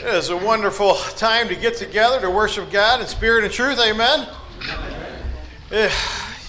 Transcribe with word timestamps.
It 0.00 0.14
is 0.14 0.30
a 0.30 0.36
wonderful 0.36 0.94
time 1.16 1.48
to 1.48 1.54
get 1.54 1.76
together 1.76 2.20
to 2.20 2.30
worship 2.30 2.70
God 2.70 3.00
in 3.00 3.06
spirit 3.06 3.44
and 3.44 3.52
truth. 3.52 3.78
Amen. 3.78 4.28
Eh, 5.70 5.90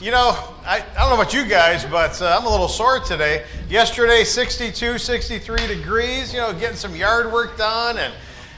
You 0.02 0.12
know, 0.12 0.56
I, 0.66 0.84
I 0.96 1.00
don't 1.00 1.10
know 1.10 1.16
about 1.16 1.34
you 1.34 1.46
guys, 1.46 1.86
but 1.86 2.22
uh, 2.22 2.38
I'm 2.38 2.46
a 2.46 2.50
little 2.50 2.68
sore 2.68 3.00
today. 3.00 3.46
Yesterday, 3.70 4.24
62, 4.24 4.98
63 4.98 5.68
degrees, 5.68 6.34
you 6.34 6.40
know, 6.40 6.54
getting 6.54 6.78
some 6.78 6.96
yard 6.96 7.32
work 7.32 7.58
done. 7.58 7.98
And 7.98 8.14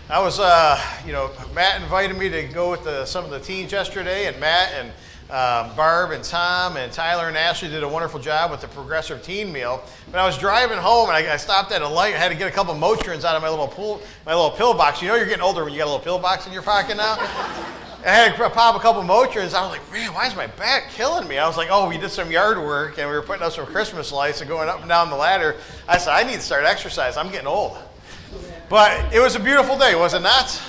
I 0.10 0.21
was, 0.21 0.39
uh, 0.39 0.82
you 1.05 1.11
know, 1.11 1.32
Matt 1.54 1.82
invited 1.82 2.18
me 2.18 2.30
to 2.30 2.43
go 2.43 2.71
with 2.71 2.84
the, 2.84 3.05
some 3.05 3.25
of 3.25 3.32
the 3.32 3.39
teens 3.39 3.71
yesterday, 3.71 4.27
and 4.27 4.39
Matt 4.39 4.73
and 4.73 4.91
uh, 5.30 5.75
Barb 5.75 6.11
and 6.11 6.23
Tom 6.23 6.77
and 6.77 6.91
Tyler 6.91 7.27
and 7.27 7.38
Ashley 7.38 7.70
did 7.70 7.84
a 7.84 7.88
wonderful 7.88 8.20
job 8.20 8.50
with 8.50 8.61
the 8.61 8.68
progressive 8.68 9.21
teen 9.21 9.52
meal. 9.52 9.84
But 10.11 10.20
I 10.20 10.25
was 10.25 10.38
driving 10.38 10.78
home 10.78 11.09
and 11.09 11.18
I, 11.18 11.34
I 11.34 11.38
stopped 11.38 11.71
at 11.71 11.82
a 11.82 11.88
light. 11.88 12.16
I 12.16 12.18
had 12.18 12.29
to 12.29 12.36
get 12.36 12.48
a 12.48 12.52
couple 12.52 12.73
Motrins 12.73 13.23
out 13.23 13.36
of 13.36 13.42
my 13.42 13.50
little 13.50 13.68
pool, 13.68 14.02
my 14.25 14.34
little 14.34 14.52
pill 14.52 14.73
box. 14.73 15.02
You 15.02 15.07
know, 15.07 15.15
you're 15.15 15.28
getting 15.28 15.43
older 15.43 15.64
when 15.64 15.71
you 15.71 15.79
got 15.79 15.86
a 15.86 15.92
little 15.92 16.04
pill 16.04 16.19
box 16.19 16.47
in 16.47 16.54
your 16.54 16.64
pocket 16.64 16.97
now. 16.97 17.15
I 18.05 18.11
had 18.11 18.38
to 18.38 18.50
pop 18.50 18.75
a 18.75 18.79
couple 18.79 19.02
Motrins. 19.04 19.54
I 19.54 19.61
was 19.61 19.71
like, 19.71 19.92
man, 19.92 20.14
why 20.14 20.25
is 20.25 20.36
my 20.36 20.47
back 20.47 20.89
killing 20.92 21.28
me? 21.28 21.38
I 21.38 21.46
was 21.46 21.57
like, 21.57 21.68
oh, 21.69 21.89
we 21.89 21.97
did 21.97 22.10
some 22.10 22.32
yard 22.32 22.57
work 22.57 22.97
and 22.97 23.10
we 23.10 23.14
were 23.14 23.21
putting 23.21 23.43
up 23.43 23.52
some 23.52 23.66
Christmas 23.66 24.11
lights 24.11 24.39
and 24.39 24.50
going 24.50 24.69
up 24.69 24.80
and 24.80 24.88
down 24.88 25.10
the 25.10 25.18
ladder. 25.18 25.57
I 25.88 25.97
said, 25.97 26.14
I 26.14 26.24
need 26.24 26.36
to 26.36 26.41
start 26.41 26.64
exercise. 26.64 27.18
I'm 27.18 27.30
getting 27.30 27.47
old. 27.47 27.77
But 28.69 29.14
it 29.14 29.19
was 29.19 29.36
a 29.36 29.39
beautiful 29.39 29.77
day, 29.77 29.96
was 29.96 30.14
it 30.14 30.21
not? 30.21 30.61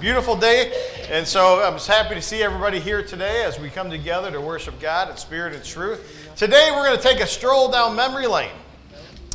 Beautiful 0.00 0.36
day. 0.36 0.72
And 1.08 1.26
so 1.26 1.62
I'm 1.62 1.74
just 1.74 1.86
happy 1.86 2.16
to 2.16 2.20
see 2.20 2.42
everybody 2.42 2.80
here 2.80 3.02
today 3.02 3.44
as 3.44 3.60
we 3.60 3.70
come 3.70 3.90
together 3.90 4.30
to 4.32 4.40
worship 4.40 4.80
God 4.80 5.08
in 5.08 5.16
spirit 5.16 5.54
and 5.54 5.64
truth. 5.64 6.32
Today 6.36 6.70
we're 6.72 6.84
going 6.84 6.96
to 6.96 7.02
take 7.02 7.20
a 7.20 7.26
stroll 7.26 7.70
down 7.70 7.94
memory 7.94 8.26
lane. 8.26 8.50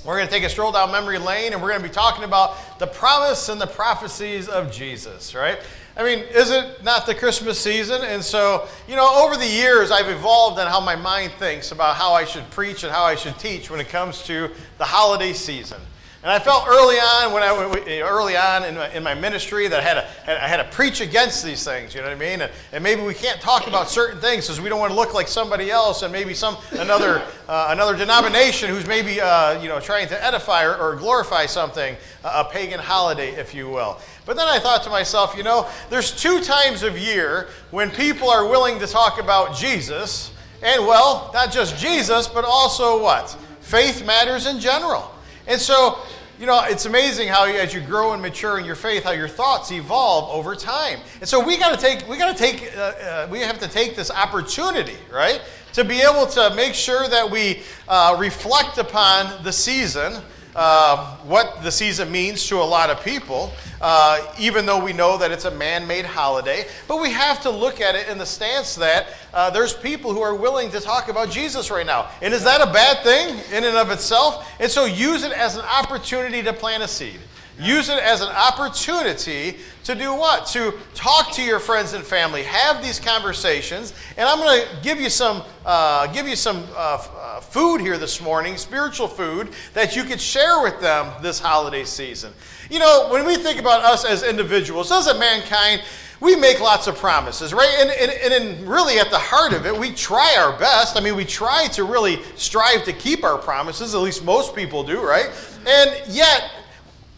We're 0.06 0.18
going 0.18 0.28
to 0.28 0.34
take 0.34 0.44
a 0.44 0.50
stroll 0.50 0.72
down 0.72 0.92
memory 0.92 1.18
lane 1.18 1.54
and 1.54 1.62
we're 1.62 1.70
going 1.70 1.82
to 1.82 1.88
be 1.88 1.94
talking 1.94 2.26
about 2.26 2.78
the 2.78 2.88
promise 2.88 3.48
and 3.48 3.60
the 3.60 3.68
prophecies 3.68 4.50
of 4.50 4.72
Jesus, 4.72 5.34
right? 5.34 5.60
I 5.96 6.04
mean, 6.04 6.20
is 6.20 6.52
it 6.52 6.84
not 6.84 7.06
the 7.06 7.16
Christmas 7.16 7.58
season? 7.58 8.02
And 8.04 8.22
so, 8.22 8.68
you 8.88 8.96
know, 8.96 9.26
over 9.26 9.38
the 9.38 9.48
years, 9.48 9.92
I've 9.92 10.10
evolved 10.10 10.60
on 10.60 10.68
how 10.68 10.82
my 10.82 10.96
mind 10.96 11.32
thinks 11.40 11.72
about 11.72 11.96
how 11.96 12.14
I 12.14 12.26
should 12.26 12.50
preach 12.52 12.84
and 12.84 12.92
how 12.92 13.04
I 13.04 13.16
should 13.16 13.40
teach 13.40 13.72
when 13.72 13.80
it 13.80 13.88
comes 13.88 14.24
to 14.24 14.52
the 14.78 14.86
holiday 14.86 15.34
season. 15.34 15.80
And 16.22 16.30
I 16.30 16.38
felt 16.38 16.68
early 16.68 16.98
on, 16.98 17.32
when 17.32 17.44
I 17.44 18.02
early 18.02 18.36
on 18.36 18.66
in 18.66 18.76
my, 18.76 18.94
in 18.94 19.04
my 19.04 19.14
ministry, 19.14 19.70
that 19.70 19.80
I 19.80 19.82
had, 19.82 19.94
to, 19.94 20.44
I 20.44 20.50
had 20.50 20.58
to 20.58 20.66
preach 20.66 21.00
against 21.00 21.46
these 21.46 21.64
things. 21.64 21.96
You 21.96 22.02
know 22.02 22.08
what 22.08 22.18
I 22.18 22.20
mean? 22.20 22.42
And, 22.42 22.52
and 22.74 22.84
maybe 22.84 23.02
we 23.02 23.14
can't 23.14 23.40
talk 23.40 23.68
about 23.68 23.90
certain 23.90 24.20
things 24.20 24.46
because 24.46 24.60
we 24.60 24.68
don't 24.68 24.80
want 24.80 24.92
to 24.92 24.98
look 24.98 25.14
like 25.14 25.30
somebody 25.30 25.72
else, 25.72 26.04
and 26.04 26.12
maybe 26.12 26.34
some 26.34 26.58
another 26.74 27.24
uh, 27.48 27.68
another 27.70 27.96
denomination 27.96 28.70
who's 28.70 28.86
maybe 28.86 29.22
uh, 29.22 29.62
you 29.62 29.70
know 29.70 29.80
trying 29.80 30.10
to 30.10 30.26
edify 30.26 30.66
or, 30.66 30.76
or 30.76 30.98
glorify 30.98 31.46
something, 31.46 31.96
a 32.26 32.44
pagan 32.44 32.82
holiday, 32.82 33.30
if 33.30 33.54
you 33.54 33.70
will. 33.70 33.98
But 34.26 34.36
then 34.36 34.48
I 34.50 34.60
thought 34.60 34.84
to 34.84 34.90
myself, 34.90 35.38
you 35.38 35.44
know, 35.44 35.70
there's 35.90 36.12
two 36.12 36.42
times 36.42 36.84
of 36.84 36.98
year 36.98 37.48
when 37.72 37.90
people 37.92 38.30
are 38.30 38.46
willing 38.46 38.78
to 38.80 38.88
talk 38.88 39.22
about 39.22 39.56
Jesus, 39.56 40.34
and 40.62 40.86
well, 40.86 41.32
not 41.34 41.50
just 41.50 41.78
Jesus, 41.78 42.28
but 42.28 42.44
also 42.44 43.02
what? 43.02 43.38
Faith 43.62 44.06
matters 44.06 44.48
in 44.48 44.60
general. 44.60 45.14
And 45.50 45.60
so, 45.60 45.98
you 46.40 46.46
know, 46.46 46.62
it's 46.64 46.86
amazing 46.86 47.28
how 47.28 47.46
as 47.46 47.74
you 47.74 47.82
grow 47.82 48.14
and 48.14 48.22
mature 48.22 48.60
in 48.60 48.66
your 48.66 48.76
faith, 48.76 49.04
how 49.04 49.12
your 49.12 49.28
thoughts 49.28 49.72
evolve 49.72 50.30
over 50.30 50.56
time. 50.56 51.00
And 51.20 51.28
so 51.28 51.44
we 51.44 51.58
got 51.58 51.78
to 51.78 51.84
take, 51.84 52.08
we 52.08 52.18
got 52.18 52.38
to 52.38 52.38
take, 52.38 52.72
uh, 52.78 52.80
uh, 52.80 53.28
we 53.32 53.40
have 53.40 53.58
to 53.58 53.68
take 53.68 53.96
this 53.96 54.12
opportunity, 54.12 54.98
right, 55.12 55.42
to 55.74 55.84
be 55.84 56.02
able 56.02 56.28
to 56.28 56.54
make 56.56 56.76
sure 56.76 57.08
that 57.08 57.32
we 57.32 57.64
uh, 57.88 58.16
reflect 58.20 58.78
upon 58.78 59.44
the 59.44 59.52
season 59.52 60.22
uh, 60.56 61.18
what 61.18 61.62
the 61.62 61.72
season 61.72 62.12
means 62.12 62.46
to 62.48 62.56
a 62.56 62.64
lot 62.64 62.90
of 62.90 63.04
people, 63.04 63.52
uh, 63.82 64.22
even 64.40 64.66
though 64.66 64.84
we 64.84 64.94
know 64.94 65.18
that 65.18 65.32
it's 65.32 65.46
a 65.46 65.52
man 65.52 65.88
made 65.88 66.06
holiday. 66.06 66.66
But 66.88 67.02
we 67.02 67.12
have 67.12 67.42
to 67.42 67.50
look 67.50 67.82
at 67.82 67.96
it 67.96 68.08
in 68.08 68.18
the 68.18 68.26
stance 68.26 68.76
that 68.76 69.08
uh, 69.34 69.50
there's 69.52 69.74
people 69.74 70.14
who 70.14 70.22
are 70.22 70.36
willing 70.36 70.72
to 70.72 70.80
talk 70.80 71.10
about 71.10 71.30
Jesus 71.30 71.70
right 71.70 71.86
now. 71.86 72.10
And 72.22 72.34
is 72.34 72.44
that 72.44 72.62
a 72.62 72.72
bad 72.72 73.04
thing 73.04 73.38
in 73.56 73.64
and 73.64 73.78
of 73.78 73.92
itself? 73.92 74.50
And 74.60 74.70
so 74.72 74.86
use 74.86 75.24
it 75.24 75.32
as 75.32 75.56
an 75.56 75.66
opportunity 75.66 76.42
to 76.44 76.54
plant 76.54 76.84
a 76.84 76.88
seed. 76.88 77.20
Use 77.60 77.90
it 77.90 78.00
as 78.00 78.22
an 78.22 78.30
opportunity 78.30 79.58
to 79.84 79.94
do 79.94 80.14
what? 80.14 80.46
To 80.48 80.74
talk 80.94 81.34
to 81.34 81.44
your 81.44 81.60
friends 81.60 81.94
and 81.94 82.04
family, 82.04 82.44
have 82.44 82.82
these 82.82 83.00
conversations. 83.00 83.94
And 84.18 84.28
I'm 84.30 84.38
going 84.38 84.62
to 84.62 84.82
give 84.82 85.00
you 85.02 85.10
some, 85.10 85.44
uh, 85.66 86.08
give 86.08 86.28
you 86.28 86.38
some 86.38 86.66
uh, 86.76 87.06
uh, 87.14 87.40
food 87.42 87.82
here 87.82 87.98
this 87.98 88.22
morning, 88.22 88.56
spiritual 88.56 89.08
food, 89.08 89.50
that 89.74 89.96
you 89.96 90.04
could 90.04 90.22
share 90.22 90.62
with 90.64 90.80
them 90.80 91.12
this 91.22 91.40
holiday 91.40 91.84
season. 91.84 92.32
You 92.70 92.80
know, 92.80 93.10
when 93.12 93.26
we 93.26 93.36
think 93.36 93.60
about 93.60 93.84
us 93.84 94.06
as 94.06 94.24
individuals, 94.24 94.92
as 94.92 95.08
a 95.08 95.20
mankind, 95.20 95.82
we 96.22 96.36
make 96.36 96.60
lots 96.60 96.88
of 96.88 96.98
promises, 96.98 97.54
right? 97.54 97.76
And, 97.80 97.90
and, 97.90 98.34
and 98.34 98.68
really, 98.68 99.00
at 99.00 99.10
the 99.10 99.20
heart 99.20 99.54
of 99.54 99.66
it, 99.66 99.78
we 99.78 99.94
try 99.94 100.36
our 100.38 100.58
best. 100.60 100.98
I 100.98 101.00
mean, 101.02 101.16
we 101.16 101.26
try 101.26 101.68
to 101.68 101.84
really 101.84 102.22
strive 102.36 102.84
to 102.86 102.94
keep 102.94 103.24
our 103.24 103.38
promises, 103.38 103.96
at 103.96 104.02
least 104.02 104.24
most 104.24 104.54
people 104.54 104.84
do, 104.84 105.02
right? 105.02 105.30
And 105.66 106.02
yet, 106.14 106.52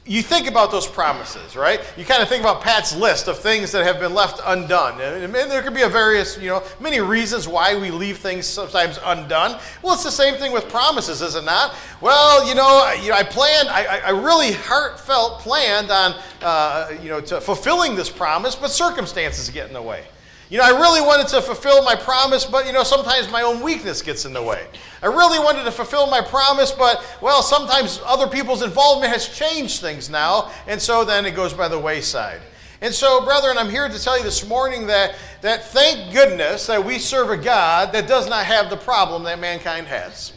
you 0.05 0.23
think 0.23 0.47
about 0.47 0.71
those 0.71 0.87
promises, 0.87 1.55
right? 1.55 1.79
You 1.95 2.05
kind 2.05 2.23
of 2.23 2.27
think 2.27 2.41
about 2.41 2.61
Pat's 2.61 2.95
list 2.95 3.27
of 3.27 3.37
things 3.37 3.71
that 3.71 3.85
have 3.85 3.99
been 3.99 4.15
left 4.15 4.41
undone. 4.43 4.99
And, 4.99 5.33
there 5.33 5.61
could 5.61 5.75
be 5.75 5.83
a 5.83 5.89
various, 5.89 6.39
you 6.39 6.49
know, 6.49 6.63
many 6.79 6.99
reasons 6.99 7.47
why 7.47 7.75
we 7.75 7.91
leave 7.91 8.17
things 8.17 8.47
sometimes 8.47 8.99
undone. 9.05 9.59
Well, 9.83 9.93
it's 9.93 10.03
the 10.03 10.09
same 10.09 10.35
thing 10.35 10.53
with 10.53 10.67
promises, 10.69 11.21
is 11.21 11.35
it 11.35 11.43
not? 11.43 11.75
Well, 12.01 12.47
you 12.47 12.55
know, 12.55 12.91
you 13.01 13.09
know 13.09 13.15
I 13.15 13.23
planned, 13.23 13.69
I, 13.69 13.99
I 13.99 14.09
really 14.09 14.53
heartfelt 14.53 15.39
planned 15.39 15.91
on, 15.91 16.15
uh, 16.41 16.89
you 16.99 17.09
know, 17.09 17.21
to 17.21 17.39
fulfilling 17.39 17.95
this 17.95 18.09
promise, 18.09 18.55
but 18.55 18.71
circumstances 18.71 19.49
get 19.49 19.67
in 19.67 19.73
the 19.73 19.81
way. 19.81 20.03
You 20.51 20.57
know, 20.57 20.65
I 20.65 20.71
really 20.71 20.99
wanted 20.99 21.29
to 21.29 21.41
fulfill 21.41 21.81
my 21.81 21.95
promise, 21.95 22.43
but 22.43 22.65
you 22.65 22.73
know, 22.73 22.83
sometimes 22.83 23.31
my 23.31 23.41
own 23.41 23.61
weakness 23.61 24.01
gets 24.01 24.25
in 24.25 24.33
the 24.33 24.43
way. 24.43 24.67
I 25.01 25.05
really 25.05 25.39
wanted 25.39 25.63
to 25.63 25.71
fulfill 25.71 26.07
my 26.07 26.19
promise, 26.19 26.73
but 26.73 27.01
well, 27.21 27.41
sometimes 27.41 28.01
other 28.03 28.27
people's 28.27 28.61
involvement 28.61 29.13
has 29.13 29.29
changed 29.29 29.79
things 29.79 30.09
now, 30.09 30.51
and 30.67 30.81
so 30.81 31.05
then 31.05 31.25
it 31.25 31.37
goes 31.37 31.53
by 31.53 31.69
the 31.69 31.79
wayside. 31.79 32.41
And 32.81 32.93
so, 32.93 33.23
brethren, 33.23 33.57
I'm 33.57 33.69
here 33.69 33.87
to 33.87 34.03
tell 34.03 34.17
you 34.17 34.25
this 34.25 34.45
morning 34.45 34.87
that, 34.87 35.15
that 35.39 35.67
thank 35.67 36.11
goodness 36.11 36.67
that 36.67 36.83
we 36.83 36.99
serve 36.99 37.29
a 37.29 37.37
God 37.37 37.93
that 37.93 38.09
does 38.09 38.27
not 38.27 38.43
have 38.43 38.69
the 38.69 38.75
problem 38.75 39.23
that 39.23 39.39
mankind 39.39 39.87
has. 39.87 40.33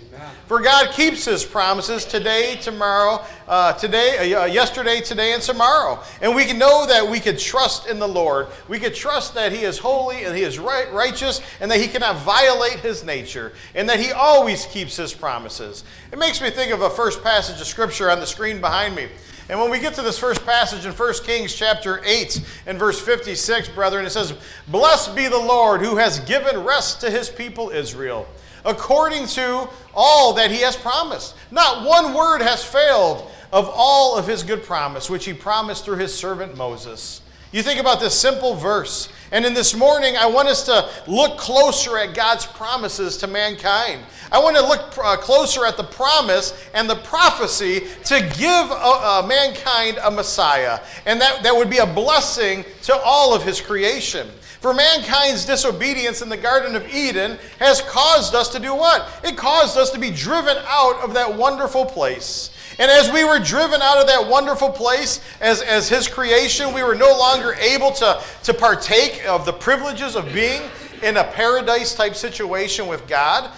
For 0.46 0.60
God 0.60 0.92
keeps 0.92 1.24
His 1.24 1.44
promises 1.44 2.04
today, 2.04 2.56
tomorrow, 2.56 3.24
uh, 3.48 3.72
today, 3.72 4.34
uh, 4.34 4.44
yesterday, 4.44 5.00
today, 5.00 5.32
and 5.32 5.42
tomorrow. 5.42 6.02
And 6.20 6.34
we 6.34 6.44
can 6.44 6.58
know 6.58 6.86
that 6.86 7.08
we 7.08 7.18
can 7.18 7.36
trust 7.36 7.88
in 7.88 7.98
the 7.98 8.08
Lord. 8.08 8.48
We 8.68 8.78
can 8.78 8.92
trust 8.92 9.34
that 9.34 9.52
He 9.52 9.64
is 9.64 9.78
holy 9.78 10.24
and 10.24 10.36
He 10.36 10.42
is 10.42 10.58
right, 10.58 10.92
righteous 10.92 11.40
and 11.60 11.70
that 11.70 11.80
He 11.80 11.88
cannot 11.88 12.16
violate 12.16 12.80
His 12.80 13.04
nature 13.04 13.52
and 13.74 13.88
that 13.88 13.98
He 13.98 14.12
always 14.12 14.66
keeps 14.66 14.96
His 14.96 15.14
promises. 15.14 15.84
It 16.12 16.18
makes 16.18 16.42
me 16.42 16.50
think 16.50 16.72
of 16.72 16.82
a 16.82 16.90
first 16.90 17.22
passage 17.22 17.60
of 17.60 17.66
Scripture 17.66 18.10
on 18.10 18.20
the 18.20 18.26
screen 18.26 18.60
behind 18.60 18.94
me. 18.94 19.08
And 19.48 19.60
when 19.60 19.70
we 19.70 19.78
get 19.78 19.94
to 19.94 20.02
this 20.02 20.18
first 20.18 20.44
passage 20.46 20.86
in 20.86 20.92
1 20.92 21.14
Kings 21.24 21.54
chapter 21.54 22.00
8 22.04 22.40
and 22.66 22.78
verse 22.78 22.98
56, 22.98 23.68
brethren, 23.70 24.06
it 24.06 24.10
says, 24.10 24.32
Blessed 24.68 25.14
be 25.14 25.28
the 25.28 25.38
Lord 25.38 25.82
who 25.82 25.96
has 25.96 26.20
given 26.20 26.64
rest 26.64 27.02
to 27.02 27.10
his 27.10 27.28
people 27.28 27.68
Israel 27.68 28.26
according 28.64 29.26
to 29.26 29.68
all 29.94 30.32
that 30.34 30.50
he 30.50 30.60
has 30.60 30.76
promised. 30.76 31.34
Not 31.50 31.86
one 31.86 32.14
word 32.14 32.42
has 32.42 32.64
failed 32.64 33.30
of 33.52 33.70
all 33.72 34.16
of 34.16 34.26
his 34.26 34.42
good 34.42 34.64
promise, 34.64 35.08
which 35.08 35.24
he 35.24 35.32
promised 35.32 35.84
through 35.84 35.98
his 35.98 36.14
servant 36.14 36.56
Moses. 36.56 37.20
You 37.54 37.62
think 37.62 37.78
about 37.78 38.00
this 38.00 38.18
simple 38.18 38.56
verse. 38.56 39.08
And 39.30 39.46
in 39.46 39.54
this 39.54 39.76
morning, 39.76 40.16
I 40.16 40.26
want 40.26 40.48
us 40.48 40.64
to 40.64 40.90
look 41.06 41.38
closer 41.38 41.96
at 41.96 42.12
God's 42.12 42.46
promises 42.46 43.16
to 43.18 43.28
mankind. 43.28 44.02
I 44.32 44.40
want 44.40 44.56
to 44.56 44.62
look 44.66 44.98
uh, 44.98 45.16
closer 45.18 45.64
at 45.64 45.76
the 45.76 45.84
promise 45.84 46.52
and 46.74 46.90
the 46.90 46.96
prophecy 46.96 47.86
to 48.06 48.20
give 48.36 48.72
uh, 48.72 49.20
uh, 49.22 49.26
mankind 49.28 50.00
a 50.02 50.10
Messiah. 50.10 50.80
And 51.06 51.20
that, 51.20 51.44
that 51.44 51.54
would 51.54 51.70
be 51.70 51.78
a 51.78 51.86
blessing 51.86 52.64
to 52.82 52.96
all 52.96 53.32
of 53.32 53.44
his 53.44 53.60
creation. 53.60 54.26
For 54.64 54.72
mankind's 54.72 55.44
disobedience 55.44 56.22
in 56.22 56.30
the 56.30 56.38
Garden 56.38 56.74
of 56.74 56.88
Eden 56.88 57.36
has 57.58 57.82
caused 57.82 58.34
us 58.34 58.48
to 58.48 58.58
do 58.58 58.74
what? 58.74 59.06
It 59.22 59.36
caused 59.36 59.76
us 59.76 59.90
to 59.90 59.98
be 59.98 60.10
driven 60.10 60.56
out 60.66 61.00
of 61.00 61.12
that 61.12 61.36
wonderful 61.36 61.84
place. 61.84 62.48
And 62.78 62.90
as 62.90 63.12
we 63.12 63.24
were 63.24 63.38
driven 63.38 63.82
out 63.82 63.98
of 63.98 64.06
that 64.06 64.26
wonderful 64.26 64.70
place 64.70 65.20
as, 65.42 65.60
as 65.60 65.90
His 65.90 66.08
creation, 66.08 66.72
we 66.72 66.82
were 66.82 66.94
no 66.94 67.10
longer 67.10 67.52
able 67.60 67.92
to, 67.92 68.22
to 68.44 68.54
partake 68.54 69.22
of 69.28 69.44
the 69.44 69.52
privileges 69.52 70.16
of 70.16 70.32
being 70.32 70.62
in 71.02 71.18
a 71.18 71.24
paradise 71.24 71.94
type 71.94 72.14
situation 72.14 72.86
with 72.86 73.06
God. 73.06 73.50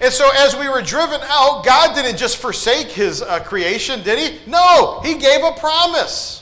And 0.00 0.12
so, 0.12 0.30
as 0.32 0.54
we 0.54 0.68
were 0.68 0.80
driven 0.80 1.22
out, 1.24 1.64
God 1.64 1.96
didn't 1.96 2.18
just 2.18 2.36
forsake 2.36 2.86
His 2.86 3.20
uh, 3.20 3.40
creation, 3.40 4.04
did 4.04 4.16
He? 4.16 4.48
No, 4.48 5.00
He 5.00 5.18
gave 5.18 5.42
a 5.42 5.58
promise. 5.58 6.41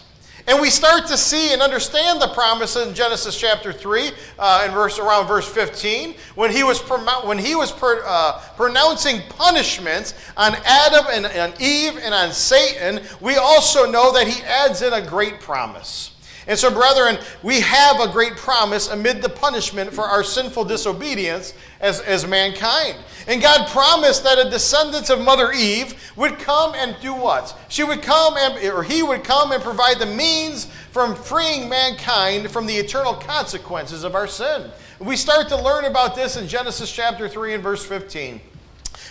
And 0.50 0.60
we 0.60 0.68
start 0.68 1.06
to 1.06 1.16
see 1.16 1.52
and 1.52 1.62
understand 1.62 2.20
the 2.20 2.26
promise 2.26 2.74
in 2.74 2.92
Genesis 2.92 3.38
chapter 3.38 3.72
3, 3.72 4.10
uh, 4.36 4.64
in 4.66 4.74
verse, 4.74 4.98
around 4.98 5.28
verse 5.28 5.46
15, 5.46 6.16
when 6.34 6.50
he 6.50 6.64
was, 6.64 6.80
when 7.22 7.38
he 7.38 7.54
was 7.54 7.70
per, 7.70 8.02
uh, 8.04 8.40
pronouncing 8.56 9.20
punishments 9.28 10.12
on 10.36 10.56
Adam 10.64 11.06
and 11.12 11.26
on 11.26 11.52
Eve 11.60 11.98
and 12.02 12.12
on 12.12 12.32
Satan, 12.32 13.00
we 13.20 13.36
also 13.36 13.88
know 13.88 14.12
that 14.12 14.26
he 14.26 14.42
adds 14.42 14.82
in 14.82 14.92
a 14.92 15.06
great 15.06 15.38
promise. 15.38 16.16
And 16.48 16.58
so, 16.58 16.68
brethren, 16.68 17.18
we 17.44 17.60
have 17.60 18.00
a 18.00 18.10
great 18.10 18.36
promise 18.36 18.88
amid 18.88 19.22
the 19.22 19.28
punishment 19.28 19.94
for 19.94 20.02
our 20.02 20.24
sinful 20.24 20.64
disobedience 20.64 21.54
as, 21.80 22.00
as 22.00 22.26
mankind. 22.26 22.96
And 23.26 23.42
God 23.42 23.68
promised 23.68 24.24
that 24.24 24.38
a 24.38 24.50
descendant 24.50 25.10
of 25.10 25.20
Mother 25.20 25.52
Eve 25.52 26.12
would 26.16 26.38
come 26.38 26.74
and 26.74 26.96
do 27.00 27.14
what? 27.14 27.56
She 27.68 27.84
would 27.84 28.02
come 28.02 28.36
and, 28.36 28.62
or 28.72 28.82
he 28.82 29.02
would 29.02 29.24
come 29.24 29.52
and 29.52 29.62
provide 29.62 29.98
the 29.98 30.06
means 30.06 30.66
from 30.90 31.14
freeing 31.14 31.68
mankind 31.68 32.50
from 32.50 32.66
the 32.66 32.74
eternal 32.74 33.14
consequences 33.14 34.04
of 34.04 34.14
our 34.14 34.26
sin. 34.26 34.70
We 34.98 35.16
start 35.16 35.48
to 35.48 35.56
learn 35.56 35.84
about 35.84 36.14
this 36.14 36.36
in 36.36 36.48
Genesis 36.48 36.90
chapter 36.90 37.28
3 37.28 37.54
and 37.54 37.62
verse 37.62 37.84
15. 37.84 38.40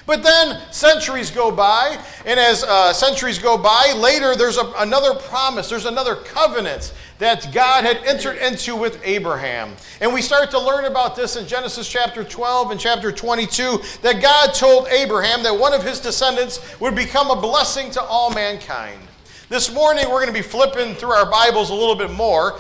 But 0.10 0.24
then 0.24 0.60
centuries 0.72 1.30
go 1.30 1.52
by, 1.52 2.04
and 2.26 2.40
as 2.40 2.64
uh, 2.64 2.92
centuries 2.94 3.38
go 3.38 3.60
by, 3.60 3.94
later 3.96 4.36
there's 4.36 4.58
a, 4.58 4.74
another 4.80 5.14
promise, 5.14 5.70
there's 5.70 5.86
another 5.86 6.16
covenant 6.16 6.96
that 7.20 7.54
God 7.54 7.86
had 7.86 7.98
entered 7.98 8.38
into 8.38 8.76
with 8.76 9.00
Abraham. 9.04 9.76
And 10.02 10.12
we 10.12 10.24
start 10.24 10.50
to 10.50 10.60
learn 10.60 10.86
about 10.86 11.16
this 11.16 11.36
in 11.36 11.46
Genesis 11.46 11.88
chapter 11.88 12.24
12 12.24 12.72
and 12.72 12.80
chapter 12.80 13.12
22 13.12 13.82
that 14.02 14.20
God 14.20 14.56
told 14.56 14.88
Abraham 14.88 15.44
that 15.44 15.54
one 15.54 15.74
of 15.74 15.84
his 15.84 16.00
descendants 16.00 16.60
would 16.80 16.96
become 16.96 17.30
a 17.30 17.40
blessing 17.40 17.92
to 17.92 18.02
all 18.02 18.34
mankind. 18.34 19.00
This 19.50 19.72
morning 19.72 20.06
we're 20.06 20.26
going 20.26 20.28
to 20.28 20.34
be 20.34 20.42
flipping 20.42 20.96
through 20.96 21.12
our 21.12 21.30
Bibles 21.30 21.70
a 21.70 21.76
little 21.76 21.96
bit 21.96 22.10
more. 22.10 22.58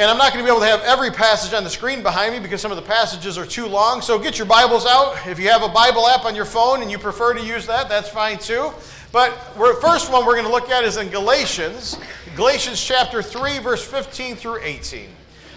And 0.00 0.08
I'm 0.08 0.16
not 0.16 0.32
going 0.32 0.42
to 0.42 0.50
be 0.50 0.50
able 0.50 0.62
to 0.62 0.66
have 0.66 0.80
every 0.80 1.10
passage 1.10 1.52
on 1.52 1.62
the 1.62 1.68
screen 1.68 2.02
behind 2.02 2.32
me 2.32 2.40
because 2.40 2.62
some 2.62 2.72
of 2.72 2.78
the 2.78 2.82
passages 2.82 3.36
are 3.36 3.44
too 3.44 3.66
long. 3.66 4.00
So 4.00 4.18
get 4.18 4.38
your 4.38 4.46
Bibles 4.46 4.86
out. 4.86 5.26
If 5.26 5.38
you 5.38 5.50
have 5.50 5.62
a 5.62 5.68
Bible 5.68 6.08
app 6.08 6.24
on 6.24 6.34
your 6.34 6.46
phone 6.46 6.80
and 6.80 6.90
you 6.90 6.98
prefer 6.98 7.34
to 7.34 7.44
use 7.44 7.66
that, 7.66 7.90
that's 7.90 8.08
fine 8.08 8.38
too. 8.38 8.72
But 9.12 9.38
the 9.58 9.76
first 9.82 10.10
one 10.10 10.24
we're 10.24 10.36
going 10.36 10.46
to 10.46 10.50
look 10.50 10.70
at 10.70 10.84
is 10.84 10.96
in 10.96 11.10
Galatians, 11.10 11.98
Galatians 12.34 12.82
chapter 12.82 13.20
3, 13.20 13.58
verse 13.58 13.84
15 13.84 14.36
through 14.36 14.60
18. 14.62 15.06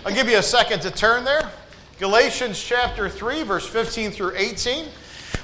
I'll 0.06 0.14
give 0.14 0.28
you 0.28 0.40
a 0.40 0.44
second 0.44 0.82
to 0.82 0.92
turn 0.92 1.24
there. 1.24 1.50
Galatians 2.00 2.62
chapter 2.62 3.08
3, 3.08 3.44
verse 3.44 3.66
15 3.66 4.12
through 4.12 4.34
18. 4.36 4.88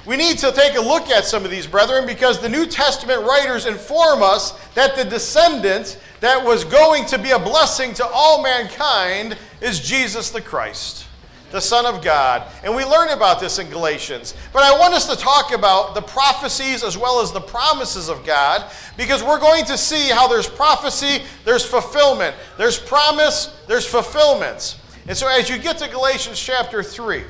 We 0.06 0.16
need 0.16 0.38
to 0.38 0.50
take 0.52 0.76
a 0.76 0.80
look 0.80 1.10
at 1.10 1.26
some 1.26 1.44
of 1.44 1.50
these, 1.50 1.66
brethren, 1.66 2.06
because 2.06 2.40
the 2.40 2.48
New 2.48 2.64
Testament 2.64 3.22
writers 3.22 3.66
inform 3.66 4.22
us 4.22 4.52
that 4.74 4.96
the 4.96 5.04
descendant 5.04 6.00
that 6.20 6.42
was 6.42 6.64
going 6.64 7.04
to 7.06 7.18
be 7.18 7.30
a 7.32 7.38
blessing 7.38 7.92
to 7.94 8.06
all 8.06 8.42
mankind 8.42 9.36
is 9.60 9.78
Jesus 9.78 10.30
the 10.30 10.40
Christ, 10.40 11.06
the 11.50 11.60
Son 11.60 11.84
of 11.84 12.02
God. 12.02 12.50
And 12.64 12.74
we 12.74 12.82
learn 12.82 13.10
about 13.10 13.40
this 13.40 13.58
in 13.58 13.68
Galatians. 13.68 14.34
But 14.54 14.62
I 14.62 14.78
want 14.78 14.94
us 14.94 15.06
to 15.06 15.16
talk 15.16 15.52
about 15.52 15.94
the 15.94 16.02
prophecies 16.02 16.82
as 16.82 16.96
well 16.96 17.20
as 17.20 17.30
the 17.30 17.40
promises 17.40 18.08
of 18.08 18.24
God 18.24 18.70
because 18.96 19.22
we're 19.22 19.38
going 19.38 19.66
to 19.66 19.76
see 19.76 20.08
how 20.08 20.26
there's 20.26 20.48
prophecy, 20.48 21.22
there's 21.44 21.64
fulfillment, 21.64 22.34
there's 22.56 22.78
promise, 22.78 23.54
there's 23.66 23.86
fulfillment. 23.86 24.78
And 25.08 25.16
so 25.16 25.28
as 25.28 25.50
you 25.50 25.58
get 25.58 25.76
to 25.78 25.88
Galatians 25.88 26.40
chapter 26.40 26.82
3, 26.82 27.22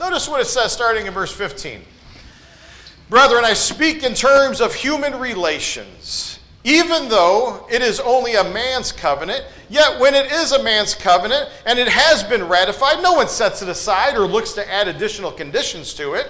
notice 0.00 0.28
what 0.28 0.40
it 0.40 0.46
says 0.46 0.72
starting 0.72 1.06
in 1.06 1.12
verse 1.12 1.32
15. 1.32 1.82
Brethren, 3.08 3.44
I 3.44 3.52
speak 3.52 4.02
in 4.02 4.14
terms 4.14 4.60
of 4.60 4.74
human 4.74 5.18
relations. 5.20 6.40
Even 6.64 7.08
though 7.08 7.64
it 7.70 7.80
is 7.80 8.00
only 8.00 8.34
a 8.34 8.42
man's 8.42 8.90
covenant, 8.90 9.44
yet 9.68 10.00
when 10.00 10.14
it 10.14 10.32
is 10.32 10.50
a 10.50 10.62
man's 10.64 10.96
covenant 10.96 11.48
and 11.64 11.78
it 11.78 11.86
has 11.86 12.24
been 12.24 12.48
ratified, 12.48 13.00
no 13.00 13.12
one 13.12 13.28
sets 13.28 13.62
it 13.62 13.68
aside 13.68 14.16
or 14.16 14.26
looks 14.26 14.52
to 14.54 14.72
add 14.72 14.88
additional 14.88 15.30
conditions 15.30 15.94
to 15.94 16.14
it. 16.14 16.26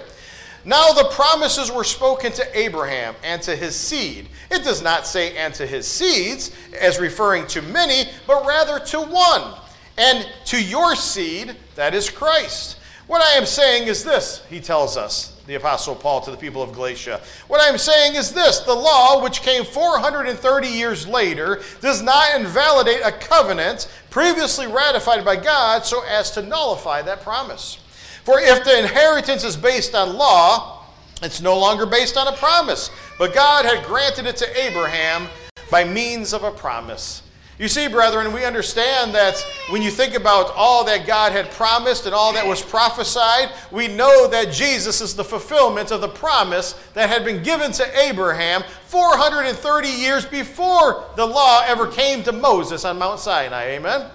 Now 0.63 0.91
the 0.91 1.05
promises 1.05 1.71
were 1.71 1.83
spoken 1.83 2.31
to 2.33 2.59
Abraham 2.59 3.15
and 3.23 3.41
to 3.41 3.55
his 3.55 3.75
seed. 3.75 4.29
It 4.51 4.63
does 4.63 4.83
not 4.83 5.07
say 5.07 5.35
and 5.35 5.55
to 5.55 5.65
his 5.65 5.87
seeds, 5.87 6.51
as 6.79 6.99
referring 6.99 7.47
to 7.47 7.63
many, 7.63 8.11
but 8.27 8.45
rather 8.45 8.77
to 8.77 9.01
one, 9.01 9.55
and 9.97 10.29
to 10.45 10.63
your 10.63 10.95
seed, 10.95 11.55
that 11.73 11.95
is 11.95 12.11
Christ. 12.11 12.77
What 13.07 13.23
I 13.23 13.31
am 13.37 13.47
saying 13.47 13.87
is 13.87 14.03
this, 14.03 14.43
he 14.49 14.59
tells 14.59 14.97
us 14.97 15.36
the 15.47 15.55
Apostle 15.55 15.95
Paul 15.95 16.19
to 16.21 16.31
the 16.31 16.37
people 16.37 16.61
of 16.61 16.73
Galatia. 16.73 17.21
What 17.47 17.61
I'm 17.61 17.77
saying 17.77 18.15
is 18.15 18.33
this 18.33 18.59
the 18.59 18.75
law, 18.75 19.23
which 19.23 19.41
came 19.41 19.63
430 19.63 20.67
years 20.67 21.07
later, 21.07 21.61
does 21.81 22.01
not 22.01 22.39
invalidate 22.39 22.99
a 23.03 23.13
covenant 23.13 23.89
previously 24.09 24.67
ratified 24.67 25.23
by 25.23 25.37
God 25.37 25.85
so 25.85 26.03
as 26.03 26.31
to 26.31 26.41
nullify 26.41 27.01
that 27.03 27.21
promise. 27.21 27.79
For 28.25 28.41
if 28.41 28.65
the 28.65 28.77
inheritance 28.77 29.45
is 29.45 29.55
based 29.55 29.95
on 29.95 30.17
law, 30.17 30.83
it's 31.23 31.41
no 31.41 31.57
longer 31.57 31.85
based 31.85 32.17
on 32.17 32.27
a 32.27 32.33
promise, 32.33 32.91
but 33.17 33.33
God 33.33 33.63
had 33.63 33.85
granted 33.85 34.25
it 34.25 34.35
to 34.37 34.61
Abraham 34.61 35.27
by 35.71 35.85
means 35.85 36.33
of 36.33 36.43
a 36.43 36.51
promise. 36.51 37.23
You 37.59 37.67
see, 37.67 37.87
brethren, 37.87 38.33
we 38.33 38.45
understand 38.45 39.15
that 39.15 39.43
when 39.71 39.81
you 39.81 39.89
think 39.89 40.13
about 40.13 40.53
all 40.55 40.83
that 40.85 41.07
God 41.07 41.31
had 41.31 41.49
promised 41.49 42.05
and 42.05 42.13
all 42.13 42.31
that 42.33 42.45
was 42.45 42.61
prophesied, 42.61 43.49
we 43.71 43.87
know 43.87 44.27
that 44.27 44.51
Jesus 44.51 45.01
is 45.01 45.15
the 45.15 45.23
fulfillment 45.23 45.89
of 45.89 46.01
the 46.01 46.07
promise 46.07 46.73
that 46.93 47.09
had 47.09 47.25
been 47.25 47.41
given 47.41 47.71
to 47.71 47.99
Abraham 47.99 48.61
430 48.85 49.89
years 49.89 50.23
before 50.23 51.05
the 51.15 51.25
law 51.25 51.63
ever 51.65 51.87
came 51.87 52.21
to 52.23 52.31
Moses 52.31 52.85
on 52.85 52.99
Mount 52.99 53.19
Sinai. 53.19 53.69
Amen? 53.69 54.07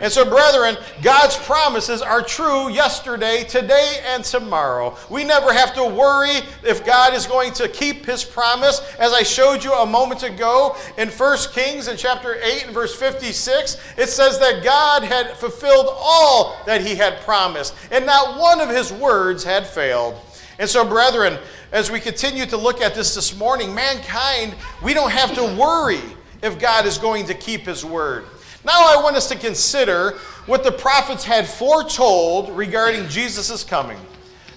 And 0.00 0.12
so, 0.12 0.28
brethren, 0.28 0.76
God's 1.02 1.36
promises 1.36 2.02
are 2.02 2.22
true 2.22 2.68
yesterday, 2.68 3.44
today, 3.44 4.00
and 4.06 4.22
tomorrow. 4.22 4.96
We 5.08 5.24
never 5.24 5.52
have 5.52 5.74
to 5.74 5.84
worry 5.84 6.40
if 6.62 6.84
God 6.84 7.14
is 7.14 7.26
going 7.26 7.52
to 7.54 7.68
keep 7.68 8.04
his 8.04 8.22
promise. 8.22 8.80
As 8.98 9.12
I 9.12 9.22
showed 9.22 9.64
you 9.64 9.72
a 9.72 9.86
moment 9.86 10.22
ago 10.22 10.76
in 10.98 11.08
1 11.08 11.38
Kings 11.52 11.88
in 11.88 11.96
chapter 11.96 12.34
8 12.42 12.64
and 12.66 12.74
verse 12.74 12.94
56, 12.94 13.78
it 13.96 14.08
says 14.08 14.38
that 14.38 14.62
God 14.62 15.02
had 15.02 15.30
fulfilled 15.30 15.86
all 15.90 16.56
that 16.66 16.82
he 16.82 16.94
had 16.94 17.20
promised, 17.20 17.74
and 17.90 18.04
not 18.04 18.38
one 18.38 18.60
of 18.60 18.68
his 18.68 18.92
words 18.92 19.44
had 19.44 19.66
failed. 19.66 20.20
And 20.58 20.68
so, 20.68 20.86
brethren, 20.86 21.38
as 21.72 21.90
we 21.90 22.00
continue 22.00 22.46
to 22.46 22.56
look 22.56 22.80
at 22.80 22.94
this 22.94 23.14
this 23.14 23.36
morning, 23.36 23.74
mankind, 23.74 24.54
we 24.82 24.94
don't 24.94 25.10
have 25.10 25.34
to 25.34 25.44
worry 25.58 26.00
if 26.42 26.58
God 26.58 26.86
is 26.86 26.98
going 26.98 27.26
to 27.26 27.34
keep 27.34 27.62
his 27.62 27.84
word. 27.84 28.24
Now 28.64 28.98
I 28.98 29.00
want 29.02 29.16
us 29.16 29.28
to 29.28 29.36
consider 29.36 30.12
what 30.46 30.64
the 30.64 30.72
prophets 30.72 31.24
had 31.24 31.46
foretold 31.46 32.50
regarding 32.56 33.08
Jesus' 33.08 33.64
coming. 33.64 33.98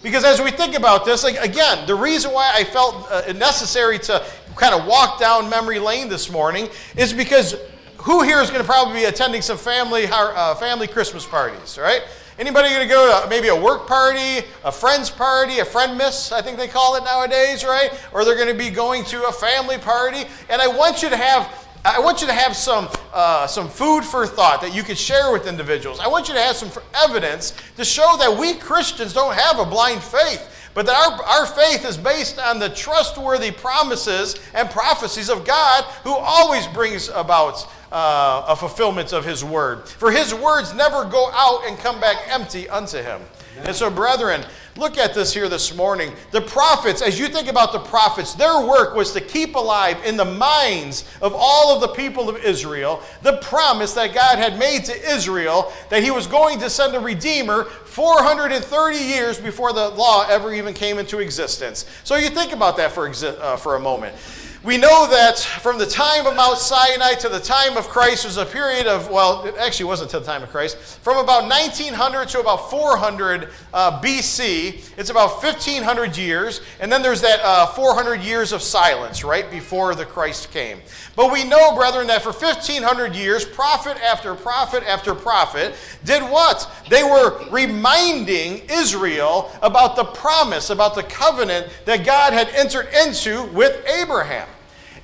Because 0.01 0.23
as 0.23 0.41
we 0.41 0.51
think 0.51 0.75
about 0.75 1.03
this, 1.03 1.23
like, 1.23 1.35
again, 1.37 1.85
the 1.85 1.95
reason 1.95 2.31
why 2.31 2.51
I 2.55 2.63
felt 2.63 3.11
uh, 3.11 3.33
necessary 3.33 3.99
to 3.99 4.25
kind 4.55 4.73
of 4.73 4.85
walk 4.85 5.19
down 5.19 5.49
memory 5.49 5.79
lane 5.79 6.07
this 6.09 6.29
morning 6.29 6.69
is 6.95 7.11
because 7.11 7.55
who 7.97 8.21
here 8.21 8.39
is 8.39 8.49
going 8.49 8.61
to 8.61 8.67
probably 8.67 8.93
be 8.93 9.05
attending 9.05 9.41
some 9.41 9.57
family 9.57 10.05
uh, 10.07 10.55
family 10.55 10.87
Christmas 10.87 11.25
parties, 11.25 11.77
right? 11.77 12.03
Anybody 12.37 12.69
going 12.69 12.87
to 12.87 12.87
go 12.87 13.21
to 13.21 13.29
maybe 13.29 13.49
a 13.49 13.55
work 13.55 13.85
party, 13.85 14.47
a 14.63 14.71
friend's 14.71 15.09
party, 15.09 15.59
a 15.59 15.65
friend 15.65 15.97
miss, 15.97 16.31
I 16.31 16.41
think 16.41 16.57
they 16.57 16.69
call 16.69 16.95
it 16.95 17.03
nowadays, 17.03 17.65
right? 17.65 17.91
Or 18.13 18.23
they're 18.23 18.37
going 18.37 18.47
to 18.47 18.53
be 18.53 18.69
going 18.69 19.03
to 19.05 19.27
a 19.27 19.31
family 19.33 19.77
party. 19.77 20.23
And 20.49 20.61
I 20.61 20.67
want 20.67 21.03
you 21.03 21.09
to 21.09 21.17
have 21.17 21.68
I 21.85 21.99
want 21.99 22.19
you 22.19 22.27
to 22.27 22.33
have 22.33 22.57
some, 22.57 22.89
uh, 23.13 23.47
some 23.47 23.69
food 23.69 24.03
for 24.03 24.27
thought 24.27 24.59
that 24.61 24.75
you 24.75 24.83
could 24.83 24.97
share 24.97 25.31
with 25.31 25.47
individuals. 25.47 25.99
I 26.01 26.07
want 26.07 26.27
you 26.27 26.33
to 26.33 26.41
have 26.41 26.57
some 26.57 26.69
evidence 26.93 27.53
to 27.77 27.85
show 27.85 28.17
that 28.19 28.37
we 28.37 28.55
Christians 28.55 29.13
don't 29.13 29.33
have 29.33 29.59
a 29.59 29.65
blind 29.65 30.03
faith, 30.03 30.69
but 30.73 30.85
that 30.85 30.95
our, 30.95 31.23
our 31.23 31.45
faith 31.45 31.85
is 31.85 31.95
based 31.95 32.37
on 32.37 32.59
the 32.59 32.69
trustworthy 32.69 33.51
promises 33.51 34.35
and 34.53 34.69
prophecies 34.69 35.29
of 35.29 35.45
God 35.45 35.85
who 36.03 36.11
always 36.11 36.67
brings 36.67 37.07
about 37.09 37.65
uh, 37.91 38.45
a 38.47 38.55
fulfillment 38.55 39.13
of 39.13 39.25
His 39.25 39.43
word. 39.43 39.87
For 39.87 40.11
His 40.11 40.33
words 40.33 40.73
never 40.73 41.05
go 41.05 41.29
out 41.33 41.65
and 41.67 41.77
come 41.79 41.99
back 41.99 42.17
empty 42.27 42.69
unto 42.69 42.97
Him. 42.97 43.21
And 43.65 43.75
so, 43.75 43.89
brethren, 43.89 44.45
look 44.77 44.97
at 44.97 45.13
this 45.13 45.33
here 45.33 45.49
this 45.49 45.75
morning. 45.75 46.13
The 46.31 46.41
prophets, 46.41 47.01
as 47.01 47.19
you 47.19 47.27
think 47.27 47.49
about 47.49 47.73
the 47.73 47.79
prophets, 47.79 48.33
their 48.33 48.65
work 48.65 48.95
was 48.95 49.11
to 49.13 49.21
keep 49.21 49.55
alive 49.55 49.97
in 50.05 50.15
the 50.15 50.25
minds 50.25 51.05
of 51.21 51.33
all 51.35 51.75
of 51.75 51.81
the 51.81 51.89
people 51.89 52.29
of 52.29 52.37
Israel 52.37 53.01
the 53.21 53.37
promise 53.37 53.93
that 53.93 54.13
God 54.13 54.37
had 54.37 54.57
made 54.57 54.85
to 54.85 55.11
Israel 55.11 55.73
that 55.89 56.03
he 56.03 56.11
was 56.11 56.27
going 56.27 56.59
to 56.59 56.69
send 56.69 56.95
a 56.95 56.99
redeemer 56.99 57.65
430 57.65 58.97
years 58.97 59.39
before 59.39 59.73
the 59.73 59.89
law 59.89 60.25
ever 60.29 60.53
even 60.53 60.73
came 60.73 60.99
into 60.99 61.19
existence. 61.19 61.85
So 62.03 62.15
you 62.15 62.29
think 62.29 62.53
about 62.53 62.77
that 62.77 62.91
for, 62.91 63.09
uh, 63.09 63.57
for 63.57 63.75
a 63.75 63.79
moment. 63.79 64.15
We 64.61 64.75
know 64.75 65.07
that 65.09 65.39
from 65.39 65.77
the 65.77 65.85
time 65.85 66.27
of 66.27 66.35
Mount 66.35 66.57
Sinai 66.57 67.13
to 67.13 67.29
the 67.29 67.39
time 67.39 67.77
of 67.77 67.87
Christ 67.87 68.25
was 68.25 68.35
a 68.35 68.45
period 68.45 68.87
of, 68.87 69.09
well, 69.09 69.45
it 69.45 69.55
actually 69.55 69.85
wasn't 69.85 70.11
to 70.11 70.19
the 70.19 70.25
time 70.25 70.43
of 70.43 70.49
Christ, 70.49 70.75
from 70.77 71.17
about 71.17 71.43
1900 71.43 72.27
to 72.27 72.41
about 72.41 72.69
400 72.69 73.47
uh, 73.73 74.01
BC. 74.01 74.97
It's 74.97 75.09
about 75.09 75.41
1500 75.41 76.17
years. 76.17 76.59
And 76.81 76.91
then 76.91 77.01
there's 77.01 77.21
that 77.21 77.39
uh, 77.41 77.67
400 77.67 78.19
years 78.19 78.51
of 78.51 78.61
silence 78.61 79.23
right 79.23 79.49
before 79.49 79.95
the 79.95 80.05
Christ 80.05 80.51
came. 80.51 80.79
But 81.15 81.31
we 81.31 81.45
know, 81.45 81.73
brethren, 81.73 82.07
that 82.07 82.21
for 82.21 82.33
1500 82.33 83.15
years, 83.15 83.45
prophet 83.45 83.95
after 84.03 84.35
prophet 84.35 84.83
after 84.83 85.15
prophet 85.15 85.73
did 86.03 86.21
what? 86.21 86.69
They 86.89 87.03
were 87.03 87.49
reminding 87.49 88.63
Israel 88.69 89.53
about 89.61 89.95
the 89.95 90.03
promise, 90.03 90.69
about 90.69 90.95
the 90.95 91.03
covenant 91.03 91.69
that 91.85 92.05
God 92.05 92.33
had 92.33 92.49
entered 92.49 92.89
into 92.93 93.45
with 93.53 93.85
Abraham. 93.87 94.49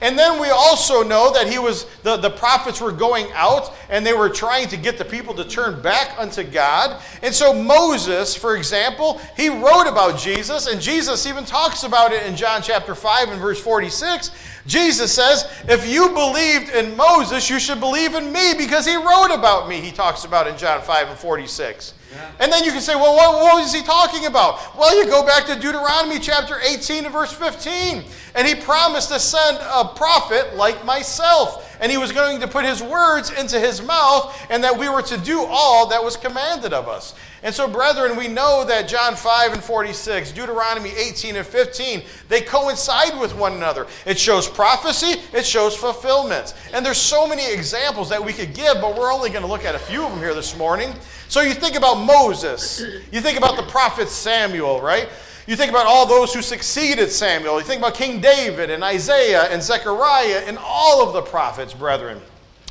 And 0.02 0.18
then 0.18 0.40
we 0.40 0.50
also 0.50 1.04
know 1.04 1.32
that 1.34 1.48
he 1.48 1.60
was 1.60 1.86
the, 2.04 2.18
the 2.18 2.30
prophets 2.30 2.82
were 2.82 2.92
going 2.92 3.28
out 3.34 3.74
and 3.90 4.06
they 4.06 4.14
were 4.14 4.30
trying 4.30 4.68
to 4.70 4.78
get 4.78 4.98
the 4.98 5.06
people 5.06 5.34
to 5.36 5.46
turn 5.46 5.82
back 5.82 6.18
unto 6.18 6.44
God. 6.44 7.02
And 7.22 7.34
so 7.34 7.54
Moses, 7.54 8.36
for 8.36 8.56
example, 8.58 9.22
he 9.38 9.50
wrote 9.50 9.88
about 9.88 10.20
Jesus, 10.20 10.68
and 10.68 10.82
Jesus 10.82 11.26
even 11.26 11.46
talks 11.46 11.84
about 11.84 12.12
it 12.12 12.26
in 12.26 12.36
John 12.36 12.62
chapter 12.62 12.96
5 12.96 13.30
and 13.30 13.42
verse 13.42 13.60
46. 13.60 14.32
Jesus 14.68 15.14
says, 15.14 15.46
If 15.68 15.88
you 15.88 16.10
believed 16.10 16.70
in 16.70 16.96
Moses, 16.96 17.50
you 17.50 17.60
should 17.60 17.80
believe 17.80 18.16
in 18.16 18.32
me 18.32 18.54
because 18.58 18.86
he 18.86 18.96
wrote 18.96 19.32
about 19.32 19.70
me, 19.70 19.80
he 19.82 19.92
talks 19.92 20.26
about 20.26 20.48
in 20.48 20.58
John 20.58 20.82
5 20.82 21.10
and 21.10 21.18
46. 21.18 21.94
And 22.40 22.52
then 22.52 22.64
you 22.64 22.72
can 22.72 22.82
say, 22.82 22.96
well, 22.96 23.16
what, 23.16 23.42
what 23.42 23.62
was 23.62 23.74
he 23.74 23.82
talking 23.82 24.26
about? 24.26 24.78
Well, 24.78 24.96
you 24.98 25.06
go 25.06 25.26
back 25.26 25.46
to 25.48 25.56
Deuteronomy 25.56 26.20
chapter 26.20 26.60
18 26.60 27.06
and 27.06 27.14
verse 27.14 27.32
15. 27.32 28.04
And 28.36 28.48
he 28.48 28.56
promised 28.56 29.10
to 29.10 29.20
send 29.20 29.58
a 29.62 29.86
prophet 29.86 30.56
like 30.56 30.84
myself. 30.86 31.65
And 31.80 31.92
he 31.92 31.98
was 31.98 32.12
going 32.12 32.40
to 32.42 32.48
put 32.48 32.66
his 32.66 32.82
words 32.82 33.32
into 33.32 33.60
his 33.60 33.82
mouth, 33.82 34.36
and 34.50 34.64
that 34.64 34.78
we 34.78 34.90
were 34.90 35.02
to 35.04 35.18
do 35.18 35.46
all 35.48 35.88
that 35.88 36.04
was 36.04 36.18
commanded 36.18 36.74
of 36.74 36.88
us. 36.88 37.16
And 37.44 37.54
so, 37.54 37.68
brethren, 37.68 38.18
we 38.18 38.28
know 38.28 38.66
that 38.66 38.88
John 38.88 39.16
5 39.16 39.54
and 39.54 39.64
46, 39.64 40.32
Deuteronomy 40.32 40.90
18 40.90 41.36
and 41.36 41.46
15, 41.46 42.02
they 42.28 42.42
coincide 42.42 43.20
with 43.20 43.36
one 43.36 43.54
another. 43.54 43.86
It 44.08 44.18
shows 44.18 44.48
prophecy, 44.48 45.22
it 45.32 45.46
shows 45.46 45.76
fulfillment. 45.76 46.56
And 46.74 46.84
there's 46.84 46.98
so 46.98 47.28
many 47.28 47.52
examples 47.54 48.10
that 48.10 48.24
we 48.24 48.34
could 48.34 48.56
give, 48.56 48.82
but 48.82 48.98
we're 48.98 49.14
only 49.14 49.30
going 49.30 49.44
to 49.44 49.48
look 49.48 49.64
at 49.64 49.76
a 49.76 49.80
few 49.80 50.04
of 50.04 50.10
them 50.12 50.20
here 50.20 50.34
this 50.34 50.58
morning. 50.58 50.92
So 51.28 51.42
you 51.42 51.54
think 51.54 51.76
about 51.76 51.96
Moses, 51.96 52.84
you 53.12 53.22
think 53.22 53.38
about 53.38 53.58
the 53.58 53.64
prophet 53.64 54.10
Samuel, 54.10 54.82
right? 54.82 55.08
You 55.48 55.56
think 55.56 55.70
about 55.70 55.86
all 55.86 56.08
those 56.08 56.34
who 56.34 56.42
succeeded 56.42 57.12
Samuel. 57.12 57.60
You 57.60 57.66
think 57.66 57.80
about 57.80 57.94
King 57.94 58.20
David 58.20 58.72
and 58.72 58.84
Isaiah 58.84 59.44
and 59.44 59.62
Zechariah 59.62 60.44
and 60.48 60.58
all 60.60 61.08
of 61.08 61.14
the 61.14 61.22
prophets, 61.22 61.72
brethren. 61.72 62.20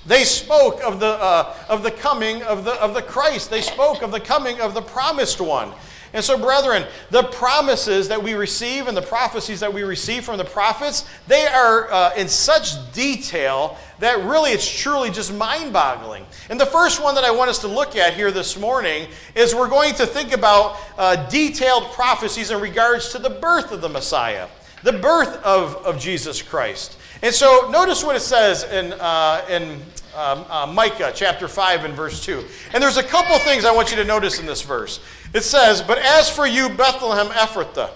They 0.07 0.25
spoke 0.25 0.83
of 0.83 0.99
the, 0.99 1.07
uh, 1.07 1.55
of 1.69 1.83
the 1.83 1.93
coming 1.93 2.43
of 2.43 2.65
the, 2.65 2.73
of 2.83 2.93
the 2.93 3.03
Christ. 3.03 3.49
They 3.49 3.63
spoke 3.63 4.03
of 4.03 4.11
the 4.11 4.21
coming 4.21 4.61
of 4.61 4.75
the 4.75 4.83
promised 4.83 5.41
one. 5.41 5.73
And 6.13 6.25
so, 6.25 6.39
brethren, 6.39 6.85
the 7.11 7.25
promises 7.25 8.09
that 8.09 8.23
we 8.23 8.35
receive 8.35 8.87
and 8.87 8.97
the 8.97 9.03
prophecies 9.03 9.61
that 9.61 9.73
we 9.73 9.83
receive 9.83 10.25
from 10.25 10.39
the 10.39 10.45
prophets, 10.45 11.09
they 11.27 11.47
are 11.47 11.91
uh, 11.93 12.15
in 12.15 12.29
such 12.29 12.93
detail 12.93 13.77
that 13.99 14.25
really 14.25 14.51
it's 14.51 14.69
truly 14.69 15.11
just 15.11 15.33
mind 15.33 15.73
boggling. 15.73 16.27
And 16.51 16.61
the 16.61 16.67
first 16.67 17.03
one 17.03 17.15
that 17.15 17.25
I 17.25 17.31
want 17.31 17.51
us 17.51 17.59
to 17.61 17.69
look 17.69 17.97
at 17.97 18.15
here 18.15 18.31
this 18.31 18.59
morning 18.59 19.09
is 19.35 19.55
we're 19.55 19.69
going 19.69 19.95
to 19.95 20.07
think 20.07 20.33
about 20.33 20.79
uh, 20.99 21.29
detailed 21.29 21.93
prophecies 21.93 22.51
in 22.51 22.61
regards 22.61 23.11
to 23.11 23.19
the 23.19 23.31
birth 23.31 23.73
of 23.73 23.81
the 23.81 23.89
Messiah, 23.89 24.49
the 24.83 24.93
birth 24.93 25.43
of, 25.45 25.77
of 25.87 25.99
Jesus 25.99 26.43
Christ. 26.43 26.99
And 27.23 27.35
so, 27.35 27.71
notice 27.71 28.05
what 28.05 28.17
it 28.17 28.21
says 28.21 28.65
in, 28.65 28.93
uh, 28.95 29.45
in 29.49 29.81
um, 30.15 30.45
uh, 30.49 30.71
Micah 30.73 31.13
chapter 31.15 31.49
5 31.49 31.85
and 31.85 31.95
verse 31.95 32.23
2. 32.25 32.45
And 32.73 32.83
there's 32.83 32.97
a 32.97 33.03
couple 33.03 33.39
things 33.39 33.65
I 33.65 33.75
want 33.75 33.91
you 33.91 33.97
to 33.97 34.05
notice 34.05 34.41
in 34.41 34.47
this 34.47 34.63
verse. 34.63 35.01
It 35.33 35.43
says, 35.43 35.81
But 35.83 35.99
as 35.99 36.29
for 36.29 36.47
you, 36.47 36.69
Bethlehem 36.69 37.29
Ephrathah, 37.29 37.91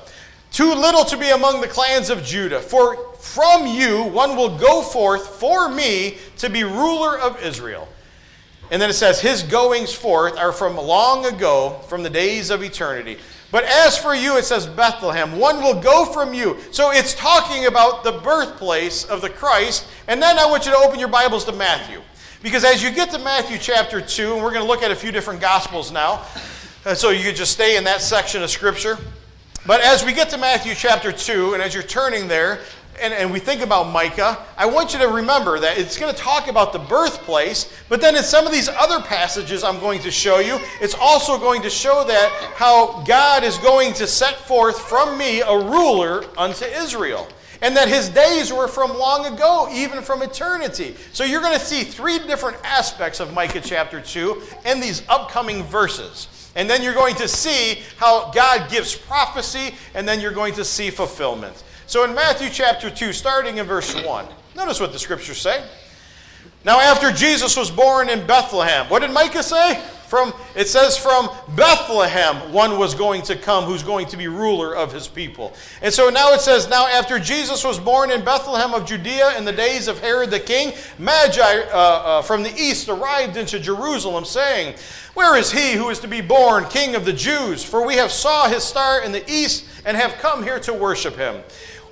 too 0.51 0.75
little 0.75 1.05
to 1.05 1.17
be 1.17 1.31
among 1.31 1.61
the 1.61 1.69
clans 1.69 2.11
of 2.11 2.25
Judah, 2.25 2.61
for 2.61 3.15
from 3.19 3.67
you 3.67 4.05
one 4.05 4.37
will 4.37 4.57
go 4.59 4.83
forth 4.83 5.41
for 5.41 5.69
me 5.69 6.19
to 6.39 6.49
be 6.49 6.65
ruler 6.65 7.19
of 7.19 7.43
Israel. 7.43 7.89
And 8.71 8.81
then 8.81 8.91
it 8.91 8.95
says, 8.95 9.21
His 9.21 9.43
goings 9.43 9.93
forth 9.93 10.37
are 10.37 10.53
from 10.53 10.77
long 10.77 11.25
ago, 11.27 11.81
from 11.89 12.03
the 12.03 12.11
days 12.11 12.51
of 12.51 12.63
eternity. 12.63 13.19
But 13.51 13.65
as 13.65 13.97
for 13.97 14.15
you, 14.15 14.37
it 14.37 14.45
says 14.45 14.67
Bethlehem, 14.67 15.39
one 15.39 15.63
will 15.63 15.81
go 15.81 16.05
from 16.05 16.35
you. 16.35 16.59
So 16.71 16.91
it's 16.91 17.15
talking 17.15 17.65
about 17.65 18.05
the 18.05 18.13
birthplace 18.13 19.05
of 19.05 19.23
the 19.23 19.31
Christ. 19.31 19.87
And 20.07 20.21
then 20.21 20.39
I 20.39 20.45
want 20.45 20.67
you 20.67 20.73
to 20.73 20.79
open 20.79 20.99
your 20.99 21.09
Bibles 21.09 21.47
to 21.47 21.53
Matthew. 21.53 22.03
Because 22.43 22.63
as 22.63 22.83
you 22.83 22.91
get 22.91 23.11
to 23.13 23.19
Matthew 23.19 23.57
chapter 23.59 24.03
2, 24.03 24.35
and 24.35 24.43
we're 24.43 24.53
going 24.53 24.63
to 24.63 24.69
look 24.69 24.83
at 24.83 24.91
a 24.91 24.97
few 24.97 25.11
different 25.11 25.41
Gospels 25.41 25.91
now, 25.91 26.25
uh, 26.85 26.95
so 26.95 27.09
you 27.09 27.25
could 27.25 27.37
just 27.37 27.53
stay 27.53 27.77
in 27.79 27.85
that 27.85 28.03
section 28.03 28.43
of 28.43 28.51
Scripture. 28.51 28.99
But 29.67 29.81
as 29.81 30.05
we 30.05 30.13
get 30.13 30.31
to 30.31 30.39
Matthew 30.39 30.75
chapter 30.75 31.13
2, 31.13 31.55
and 31.55 31.63
as 31.63 31.75
you're 31.75 31.83
turning 31.83 32.29
there, 32.29 32.61
and, 33.01 33.13
and 33.13 33.31
we 33.33 33.39
think 33.39 33.61
about 33.61 33.93
Micah, 33.93 34.39
I 34.57 34.67
want 34.67 34.93
you 34.93 34.99
to 35.01 35.09
remember 35.09 35.59
that 35.59 35.79
it's 35.79 35.99
going 35.99 36.13
to 36.13 36.19
talk 36.19 36.49
about 36.49 36.73
the 36.73 36.79
birthplace, 36.79 37.73
but 37.89 38.01
then 38.01 38.17
in 38.17 38.23
some 38.23 38.47
of 38.47 38.53
these 38.53 38.69
other 38.69 39.01
passages 39.01 39.63
I'm 39.63 39.79
going 39.81 40.01
to 40.01 40.11
show 40.11 40.39
you, 40.39 40.59
it's 40.81 40.95
also 40.95 41.39
going 41.39 41.63
to 41.63 41.71
show 41.71 42.05
that 42.05 42.53
how 42.57 43.03
God 43.05 43.45
is 43.45 43.59
going 43.59 43.93
to 43.95 44.07
set 44.07 44.37
forth 44.37 44.81
from 44.81 45.19
me 45.19 45.41
a 45.41 45.57
ruler 45.57 46.25
unto 46.37 46.65
Israel 46.65 47.29
and 47.61 47.77
that 47.77 47.89
his 47.89 48.09
days 48.09 48.53
were 48.53 48.69
from 48.69 48.97
long 48.97 49.27
ago, 49.27 49.69
even 49.73 50.01
from 50.03 50.23
eternity. 50.23 50.95
So 51.13 51.25
you're 51.25 51.41
going 51.41 51.59
to 51.59 51.65
see 51.65 51.83
three 51.83 52.19
different 52.21 52.57
aspects 52.65 53.19
of 53.21 53.35
Micah 53.35 53.61
chapter 53.61 54.01
2 54.01 54.43
in 54.65 54.81
these 54.81 55.03
upcoming 55.09 55.65
verses. 55.65 56.29
And 56.59 56.69
then 56.69 56.83
you're 56.83 56.93
going 56.93 57.15
to 57.15 57.29
see 57.29 57.81
how 57.97 58.33
God 58.33 58.69
gives 58.69 58.95
prophecy, 58.95 59.77
and 59.95 60.07
then 60.07 60.21
you're 60.21 60.33
going 60.33 60.55
to 60.55 60.65
see 60.65 60.91
fulfillment. 60.91 61.63
So 61.87 62.05
in 62.05 62.15
Matthew 62.15 62.51
chapter 62.51 62.91
2, 62.91 63.13
starting 63.13 63.59
in 63.59 63.67
verse 63.67 63.95
1, 63.95 64.27
notice 64.57 64.81
what 64.81 64.93
the 64.93 64.99
scriptures 64.99 65.39
say. 65.39 65.65
Now, 66.65 66.81
after 66.81 67.13
Jesus 67.13 67.57
was 67.57 67.71
born 67.71 68.11
in 68.11 68.27
Bethlehem, 68.27 68.91
what 68.91 69.03
did 69.03 69.13
Micah 69.13 69.45
say? 69.45 69.81
From 70.09 70.33
it 70.57 70.69
says 70.69 70.97
from 70.97 71.29
Bethlehem 71.55 72.51
one 72.51 72.79
was 72.79 72.95
going 72.95 73.21
to 73.25 73.37
come 73.37 73.65
who's 73.65 73.83
going 73.83 74.07
to 74.07 74.17
be 74.17 74.27
ruler 74.27 74.75
of 74.75 74.91
his 74.91 75.07
people. 75.07 75.53
And 75.83 75.93
so 75.93 76.09
now 76.09 76.33
it 76.33 76.41
says 76.41 76.67
now 76.67 76.87
after 76.87 77.19
Jesus 77.19 77.63
was 77.63 77.79
born 77.79 78.11
in 78.11 78.25
Bethlehem 78.25 78.73
of 78.73 78.87
Judea 78.87 79.37
in 79.37 79.45
the 79.45 79.53
days 79.53 79.87
of 79.87 79.99
Herod 79.99 80.31
the 80.31 80.41
king, 80.41 80.73
Magi 80.99 81.43
uh, 81.43 81.77
uh, 81.77 82.23
from 82.23 82.43
the 82.43 82.55
east 82.57 82.89
arrived 82.89 83.37
into 83.37 83.61
Jerusalem 83.61 84.25
saying, 84.25 84.77
"Where 85.13 85.37
is 85.37 85.53
he 85.53 85.75
who 85.75 85.91
is 85.91 85.99
to 85.99 86.09
be 86.09 86.23
born 86.23 86.65
king 86.65 86.95
of 86.95 87.05
the 87.05 87.13
Jews? 87.13 87.63
For 87.63 87.87
we 87.87 87.97
have 87.97 88.11
saw 88.11 88.49
his 88.49 88.65
star 88.65 89.03
in 89.03 89.13
the 89.13 89.31
east 89.31 89.67
and 89.85 89.95
have 89.95 90.15
come 90.15 90.43
here 90.43 90.59
to 90.61 90.73
worship 90.73 91.17
him." 91.17 91.43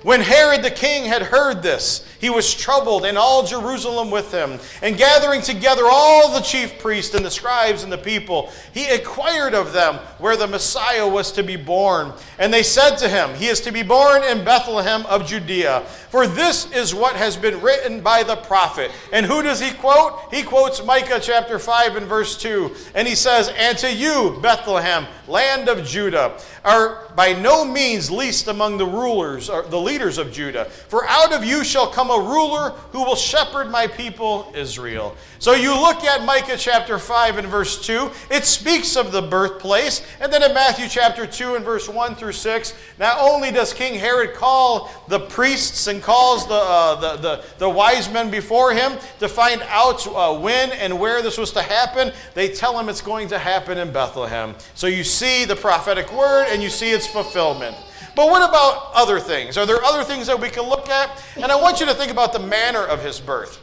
When 0.03 0.21
Herod 0.21 0.63
the 0.63 0.71
king 0.71 1.05
had 1.05 1.23
heard 1.23 1.63
this, 1.63 2.05
he 2.19 2.29
was 2.29 2.53
troubled, 2.53 3.05
and 3.05 3.17
all 3.17 3.45
Jerusalem 3.45 4.11
with 4.11 4.31
him. 4.31 4.59
And 4.81 4.97
gathering 4.97 5.41
together 5.41 5.83
all 5.85 6.33
the 6.33 6.41
chief 6.41 6.79
priests 6.79 7.15
and 7.15 7.25
the 7.25 7.31
scribes 7.31 7.83
and 7.83 7.91
the 7.91 7.97
people, 7.97 8.51
he 8.73 8.91
inquired 8.91 9.53
of 9.53 9.73
them 9.73 9.95
where 10.17 10.35
the 10.35 10.47
Messiah 10.47 11.07
was 11.07 11.31
to 11.33 11.43
be 11.43 11.55
born. 11.55 12.13
And 12.39 12.53
they 12.53 12.63
said 12.63 12.95
to 12.97 13.09
him, 13.09 13.35
He 13.35 13.47
is 13.47 13.61
to 13.61 13.71
be 13.71 13.83
born 13.83 14.23
in 14.23 14.43
Bethlehem 14.43 15.05
of 15.07 15.27
Judea. 15.27 15.81
For 16.09 16.25
this 16.27 16.71
is 16.71 16.95
what 16.95 17.15
has 17.15 17.35
been 17.35 17.61
written 17.61 18.01
by 18.01 18.23
the 18.23 18.35
prophet. 18.35 18.91
And 19.11 19.25
who 19.25 19.41
does 19.41 19.59
he 19.59 19.71
quote? 19.71 20.33
He 20.33 20.43
quotes 20.43 20.83
Micah 20.83 21.19
chapter 21.21 21.59
5 21.59 21.97
and 21.97 22.05
verse 22.07 22.37
2. 22.37 22.75
And 22.95 23.07
he 23.07 23.15
says, 23.15 23.49
And 23.55 23.77
to 23.79 23.93
you, 23.93 24.39
Bethlehem, 24.41 25.05
land 25.27 25.69
of 25.69 25.85
Judah, 25.85 26.39
are 26.63 27.06
by 27.17 27.33
no 27.33 27.65
means 27.65 28.11
least 28.11 28.47
among 28.47 28.77
the 28.77 28.85
rulers, 28.85 29.49
or 29.49 29.63
the 29.63 29.81
leaders 29.81 30.19
of 30.19 30.31
Judah. 30.31 30.65
For 30.65 31.03
out 31.07 31.33
of 31.33 31.43
you 31.43 31.63
shall 31.63 31.87
come 31.87 32.11
a 32.11 32.19
ruler 32.19 32.69
who 32.91 33.03
will 33.03 33.15
shepherd 33.15 33.71
my 33.71 33.87
people 33.87 34.53
Israel. 34.55 35.17
So 35.39 35.53
you 35.53 35.71
look 35.71 36.03
at 36.03 36.23
Micah 36.23 36.57
chapter 36.57 36.99
5 36.99 37.39
and 37.39 37.47
verse 37.47 37.83
2, 37.83 38.11
it 38.29 38.45
speaks 38.45 38.95
of 38.95 39.11
the 39.11 39.23
birthplace. 39.23 40.05
And 40.19 40.31
then 40.31 40.43
in 40.43 40.53
Matthew 40.53 40.87
chapter 40.87 41.25
2 41.25 41.55
and 41.55 41.65
verse 41.65 41.89
1 41.89 42.13
through 42.13 42.33
6, 42.33 42.75
not 42.99 43.17
only 43.19 43.51
does 43.51 43.73
King 43.73 43.95
Herod 43.95 44.35
call 44.35 44.91
the 45.07 45.19
priests 45.19 45.87
and 45.87 46.03
calls 46.03 46.47
the, 46.47 46.53
uh, 46.53 46.95
the, 46.99 47.21
the, 47.21 47.43
the, 47.57 47.69
wise 47.69 48.11
men 48.11 48.29
before 48.29 48.73
him 48.73 48.93
to 49.19 49.27
find 49.27 49.63
out 49.63 50.05
uh, 50.07 50.37
when 50.37 50.71
and 50.71 50.99
where 50.99 51.23
this 51.23 51.39
was 51.39 51.51
to 51.53 51.63
happen, 51.63 52.11
they 52.35 52.49
tell 52.49 52.79
him 52.79 52.89
it's 52.89 53.01
going 53.01 53.27
to 53.29 53.39
happen 53.39 53.79
in 53.79 53.91
Bethlehem. 53.91 54.53
So 54.75 54.85
you 54.85 55.03
see 55.03 55.45
the 55.45 55.55
prophetic 55.55 56.11
word 56.13 56.47
and 56.49 56.61
you 56.61 56.69
see 56.69 56.91
fulfillment. 57.07 57.75
But 58.15 58.29
what 58.29 58.47
about 58.47 58.91
other 58.93 59.19
things? 59.19 59.57
Are 59.57 59.65
there 59.65 59.83
other 59.83 60.03
things 60.03 60.27
that 60.27 60.39
we 60.39 60.49
can 60.49 60.63
look 60.63 60.89
at? 60.89 61.23
And 61.35 61.51
I 61.51 61.55
want 61.55 61.79
you 61.79 61.85
to 61.85 61.93
think 61.93 62.11
about 62.11 62.33
the 62.33 62.39
manner 62.39 62.83
of 62.83 63.03
his 63.03 63.19
birth. 63.19 63.61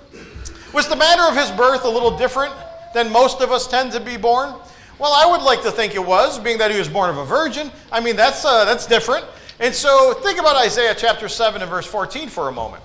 Was 0.72 0.88
the 0.88 0.96
manner 0.96 1.24
of 1.24 1.36
his 1.36 1.50
birth 1.50 1.84
a 1.84 1.88
little 1.88 2.16
different 2.16 2.54
than 2.94 3.10
most 3.10 3.40
of 3.40 3.50
us 3.50 3.66
tend 3.66 3.92
to 3.92 4.00
be 4.00 4.16
born? 4.16 4.54
Well, 4.98 5.12
I 5.12 5.28
would 5.28 5.42
like 5.42 5.62
to 5.62 5.72
think 5.72 5.94
it 5.94 6.04
was, 6.04 6.38
being 6.38 6.58
that 6.58 6.70
he 6.70 6.78
was 6.78 6.88
born 6.88 7.10
of 7.10 7.18
a 7.18 7.24
virgin. 7.24 7.70
I 7.90 8.00
mean, 8.00 8.14
that's, 8.14 8.44
uh, 8.44 8.64
that's 8.64 8.86
different. 8.86 9.24
And 9.58 9.74
so 9.74 10.14
think 10.14 10.38
about 10.38 10.56
Isaiah 10.56 10.94
chapter 10.96 11.28
7 11.28 11.60
and 11.60 11.70
verse 11.70 11.86
14 11.86 12.28
for 12.28 12.48
a 12.48 12.52
moment. 12.52 12.82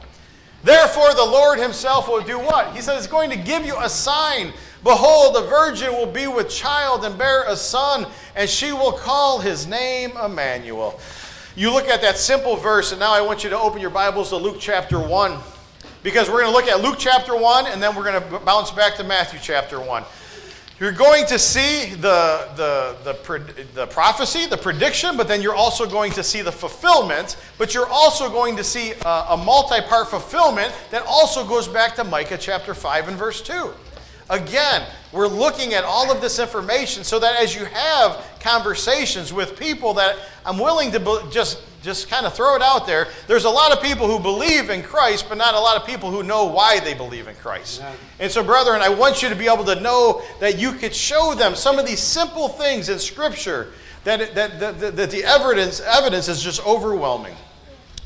Therefore, 0.64 1.14
the 1.14 1.26
Lord 1.26 1.60
himself 1.60 2.08
will 2.08 2.22
do 2.22 2.38
what? 2.38 2.76
He 2.76 2.82
says, 2.82 3.04
He's 3.04 3.12
going 3.12 3.30
to 3.30 3.38
give 3.38 3.66
you 3.66 3.78
a 3.80 3.90
sign. 3.90 4.54
Behold, 4.84 5.36
the 5.36 5.42
virgin 5.42 5.92
will 5.92 6.06
be 6.06 6.28
with 6.28 6.50
child 6.50 7.04
and 7.04 7.18
bear 7.18 7.44
a 7.48 7.56
son, 7.56 8.08
and 8.36 8.50
she 8.50 8.72
will 8.72 8.94
call 8.94 9.40
his 9.40 9.68
name 9.68 10.12
Emmanuel. 10.24 11.00
You 11.56 11.74
look 11.74 11.88
at 11.88 12.02
that 12.02 12.18
simple 12.18 12.56
verse, 12.56 12.92
and 12.92 13.00
now 13.00 13.12
I 13.12 13.22
want 13.22 13.44
you 13.44 13.50
to 13.50 13.60
open 13.60 13.82
your 13.82 13.90
Bibles 13.90 14.30
to 14.30 14.38
Luke 14.38 14.58
chapter 14.60 15.00
1. 15.00 15.38
Because 16.02 16.30
we're 16.30 16.42
going 16.42 16.54
to 16.54 16.58
look 16.58 16.68
at 16.68 16.82
Luke 16.82 16.96
chapter 16.98 17.36
1, 17.36 17.68
and 17.68 17.84
then 17.84 17.94
we're 17.94 18.06
going 18.06 18.22
to 18.22 18.40
bounce 18.40 18.72
back 18.72 18.96
to 18.96 19.04
Matthew 19.04 19.40
chapter 19.42 19.82
1. 19.82 20.04
You're 20.80 20.94
going 20.94 21.26
to 21.26 21.38
see 21.38 21.94
the, 21.96 22.48
the, 22.56 22.96
the, 23.04 23.66
the, 23.74 23.88
prophecy, 23.88 24.46
the 24.46 24.56
prediction, 24.56 25.18
but 25.18 25.28
then 25.28 25.42
you're 25.42 25.56
also 25.56 25.86
going 25.86 26.14
to 26.14 26.24
see 26.24 26.42
the 26.42 26.54
fulfillment. 26.54 27.36
But 27.58 27.74
you're 27.74 27.90
also 27.90 28.30
going 28.30 28.56
to 28.56 28.64
see 28.64 28.94
uh, 29.04 29.26
a, 29.32 29.34
a 29.34 29.38
multi 29.38 29.82
part 29.82 30.08
fulfillment 30.08 30.74
that 30.92 31.04
also 31.06 31.46
goes 31.46 31.68
back 31.68 31.96
to 31.96 32.06
Micah 32.06 32.38
chapter 32.38 32.74
5 32.74 33.10
and 33.10 33.18
verse 33.18 33.42
2. 33.42 33.74
Again, 34.30 34.84
we're 35.12 35.28
looking 35.28 35.74
at 35.74 35.84
all 35.84 36.12
of 36.12 36.22
this 36.22 36.38
information 36.38 37.04
so 37.04 37.20
that 37.20 37.42
as 37.42 37.56
you 37.56 37.66
have 37.66 38.24
conversations 38.40 39.34
with 39.34 39.58
people 39.58 39.96
that 39.96 40.18
I'm 40.46 40.60
willing 40.60 40.92
to 40.92 41.28
just 41.32 41.62
just 41.82 42.10
kind 42.10 42.26
of 42.26 42.34
throw 42.34 42.56
it 42.56 42.62
out 42.62 42.86
there. 42.86 43.08
There's 43.28 43.46
a 43.46 43.50
lot 43.50 43.72
of 43.72 43.82
people 43.82 44.08
who 44.08 44.20
believe 44.20 44.70
in 44.70 44.84
Christ, 44.84 45.28
but 45.30 45.38
not 45.38 45.54
a 45.56 45.60
lot 45.60 45.78
of 45.78 45.88
people 45.88 46.12
who 46.12 46.24
know 46.24 46.46
why 46.46 46.80
they 46.80 46.94
believe 46.94 47.28
in 47.28 47.36
Christ. 47.36 47.80
Yeah. 47.80 47.94
And 48.20 48.32
so, 48.32 48.44
brethren, 48.44 48.82
I 48.82 48.90
want 48.90 49.22
you 49.22 49.30
to 49.30 49.36
be 49.36 49.48
able 49.48 49.64
to 49.66 49.80
know 49.80 50.22
that 50.40 50.60
you 50.60 50.74
could 50.74 50.94
show 50.94 51.34
them 51.34 51.56
some 51.56 51.80
of 51.80 51.86
these 51.86 52.02
simple 52.02 52.50
things 52.50 52.90
in 52.90 53.00
Scripture 53.00 53.72
that, 54.04 54.36
that, 54.36 54.60
that, 54.60 54.96
that 54.96 55.12
the 55.12 55.24
evidence, 55.24 55.80
evidence 55.80 56.28
is 56.28 56.42
just 56.42 56.66
overwhelming. 56.66 57.36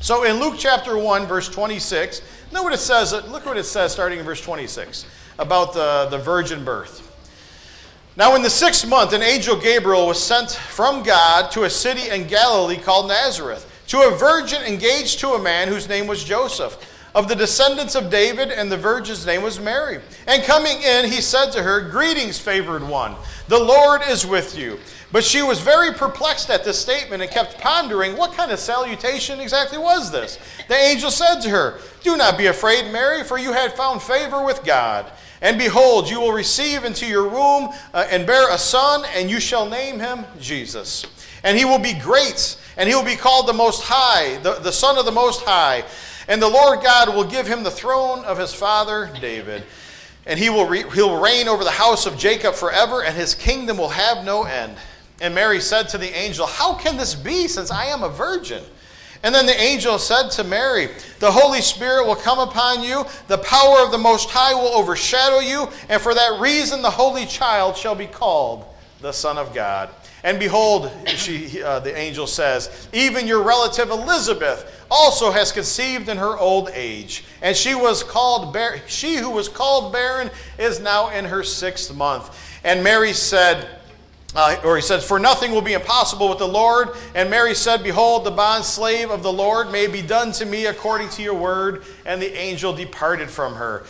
So 0.00 0.24
in 0.24 0.38
Luke 0.38 0.54
chapter 0.58 0.96
1, 0.98 1.26
verse 1.26 1.48
26, 1.48 2.22
look 2.52 2.62
what 2.62 2.72
it 2.72 2.78
says, 2.78 3.12
look 3.12 3.46
what 3.46 3.56
it 3.56 3.64
says 3.64 3.92
starting 3.92 4.18
in 4.18 4.24
verse 4.24 4.40
26 4.40 5.06
about 5.38 5.74
the, 5.74 6.08
the 6.10 6.18
virgin 6.18 6.64
birth. 6.64 7.00
Now, 8.16 8.36
in 8.36 8.42
the 8.42 8.50
sixth 8.50 8.86
month, 8.86 9.12
an 9.12 9.22
angel 9.22 9.56
Gabriel 9.56 10.06
was 10.06 10.22
sent 10.22 10.52
from 10.52 11.02
God 11.02 11.50
to 11.50 11.64
a 11.64 11.70
city 11.70 12.10
in 12.10 12.28
Galilee 12.28 12.76
called 12.76 13.08
Nazareth, 13.08 13.68
to 13.88 14.02
a 14.02 14.16
virgin 14.16 14.62
engaged 14.62 15.18
to 15.20 15.30
a 15.30 15.42
man 15.42 15.66
whose 15.66 15.88
name 15.88 16.06
was 16.06 16.22
Joseph, 16.22 16.78
of 17.14 17.28
the 17.28 17.34
descendants 17.34 17.94
of 17.94 18.10
David, 18.10 18.50
and 18.50 18.70
the 18.70 18.76
virgin's 18.76 19.24
name 19.24 19.42
was 19.42 19.60
Mary. 19.60 20.00
And 20.26 20.42
coming 20.42 20.82
in, 20.82 21.06
he 21.06 21.20
said 21.20 21.50
to 21.52 21.62
her, 21.62 21.80
Greetings, 21.80 22.38
favored 22.38 22.82
one, 22.82 23.14
the 23.48 23.58
Lord 23.58 24.02
is 24.08 24.26
with 24.26 24.58
you. 24.58 24.78
But 25.12 25.22
she 25.22 25.42
was 25.42 25.60
very 25.60 25.92
perplexed 25.92 26.50
at 26.50 26.64
this 26.64 26.78
statement 26.78 27.22
and 27.22 27.30
kept 27.30 27.60
pondering 27.60 28.16
what 28.16 28.32
kind 28.32 28.50
of 28.50 28.58
salutation 28.58 29.38
exactly 29.38 29.78
was 29.78 30.10
this. 30.10 30.40
The 30.66 30.74
angel 30.74 31.10
said 31.10 31.40
to 31.42 31.50
her, 31.50 31.78
Do 32.02 32.16
not 32.16 32.36
be 32.36 32.46
afraid, 32.46 32.90
Mary, 32.90 33.22
for 33.22 33.38
you 33.38 33.52
had 33.52 33.74
found 33.74 34.02
favor 34.02 34.44
with 34.44 34.64
God. 34.64 35.10
And 35.44 35.58
behold, 35.58 36.08
you 36.08 36.22
will 36.22 36.32
receive 36.32 36.84
into 36.84 37.06
your 37.06 37.28
womb 37.28 37.68
uh, 37.92 38.06
and 38.10 38.26
bear 38.26 38.50
a 38.50 38.56
son, 38.56 39.04
and 39.14 39.28
you 39.28 39.38
shall 39.38 39.68
name 39.68 40.00
him 40.00 40.24
Jesus. 40.40 41.04
And 41.42 41.58
he 41.58 41.66
will 41.66 41.78
be 41.78 41.92
great, 41.92 42.56
and 42.78 42.88
he 42.88 42.94
will 42.94 43.04
be 43.04 43.14
called 43.14 43.46
the 43.46 43.52
Most 43.52 43.82
High, 43.84 44.38
the, 44.38 44.54
the 44.54 44.72
Son 44.72 44.96
of 44.96 45.04
the 45.04 45.12
Most 45.12 45.42
High. 45.42 45.84
And 46.28 46.40
the 46.40 46.48
Lord 46.48 46.82
God 46.82 47.14
will 47.14 47.24
give 47.24 47.46
him 47.46 47.62
the 47.62 47.70
throne 47.70 48.24
of 48.24 48.38
his 48.38 48.54
father 48.54 49.10
David. 49.20 49.64
And 50.24 50.38
he 50.38 50.48
will 50.48 50.64
re- 50.64 50.88
he'll 50.94 51.20
reign 51.20 51.46
over 51.46 51.62
the 51.62 51.70
house 51.70 52.06
of 52.06 52.16
Jacob 52.16 52.54
forever, 52.54 53.04
and 53.04 53.14
his 53.14 53.34
kingdom 53.34 53.76
will 53.76 53.90
have 53.90 54.24
no 54.24 54.44
end. 54.44 54.74
And 55.20 55.34
Mary 55.34 55.60
said 55.60 55.90
to 55.90 55.98
the 55.98 56.08
angel, 56.16 56.46
How 56.46 56.72
can 56.72 56.96
this 56.96 57.14
be, 57.14 57.48
since 57.48 57.70
I 57.70 57.84
am 57.84 58.02
a 58.02 58.08
virgin? 58.08 58.64
And 59.24 59.34
then 59.34 59.46
the 59.46 59.58
angel 59.58 59.98
said 59.98 60.28
to 60.32 60.44
Mary, 60.44 60.90
The 61.18 61.32
Holy 61.32 61.62
Spirit 61.62 62.06
will 62.06 62.14
come 62.14 62.38
upon 62.38 62.82
you, 62.82 63.06
the 63.26 63.38
power 63.38 63.78
of 63.78 63.90
the 63.90 63.96
Most 63.96 64.28
High 64.28 64.52
will 64.52 64.76
overshadow 64.76 65.38
you, 65.40 65.66
and 65.88 66.00
for 66.00 66.14
that 66.14 66.40
reason 66.40 66.82
the 66.82 66.90
Holy 66.90 67.24
Child 67.24 67.74
shall 67.74 67.94
be 67.94 68.06
called 68.06 68.66
the 69.00 69.12
Son 69.12 69.38
of 69.38 69.54
God. 69.54 69.88
And 70.24 70.38
behold, 70.38 70.90
she, 71.06 71.62
uh, 71.62 71.80
the 71.80 71.96
angel 71.96 72.26
says, 72.26 72.88
even 72.92 73.26
your 73.26 73.42
relative 73.42 73.88
Elizabeth 73.88 74.84
also 74.90 75.30
has 75.30 75.52
conceived 75.52 76.10
in 76.10 76.18
her 76.18 76.38
old 76.38 76.68
age, 76.74 77.24
and 77.40 77.56
she 77.56 77.74
was 77.74 78.02
called 78.02 78.52
bar- 78.52 78.80
she 78.86 79.16
who 79.16 79.30
was 79.30 79.48
called 79.48 79.90
barren 79.90 80.30
is 80.58 80.80
now 80.80 81.08
in 81.08 81.24
her 81.24 81.42
sixth 81.42 81.94
month. 81.94 82.60
And 82.62 82.84
Mary 82.84 83.14
said, 83.14 83.68
uh, 84.34 84.56
or 84.64 84.76
he 84.76 84.82
says, 84.82 85.06
For 85.06 85.18
nothing 85.18 85.52
will 85.52 85.62
be 85.62 85.74
impossible 85.74 86.28
with 86.28 86.38
the 86.38 86.48
Lord. 86.48 86.90
And 87.14 87.30
Mary 87.30 87.54
said, 87.54 87.82
Behold, 87.82 88.24
the 88.24 88.30
bond 88.30 88.64
slave 88.64 89.10
of 89.10 89.22
the 89.22 89.32
Lord 89.32 89.70
may 89.70 89.86
be 89.86 90.02
done 90.02 90.32
to 90.32 90.44
me 90.44 90.66
according 90.66 91.08
to 91.10 91.22
your 91.22 91.34
word. 91.34 91.84
And 92.04 92.20
the 92.20 92.32
angel 92.36 92.72
departed 92.72 93.30
from 93.30 93.54
her. 93.54 93.84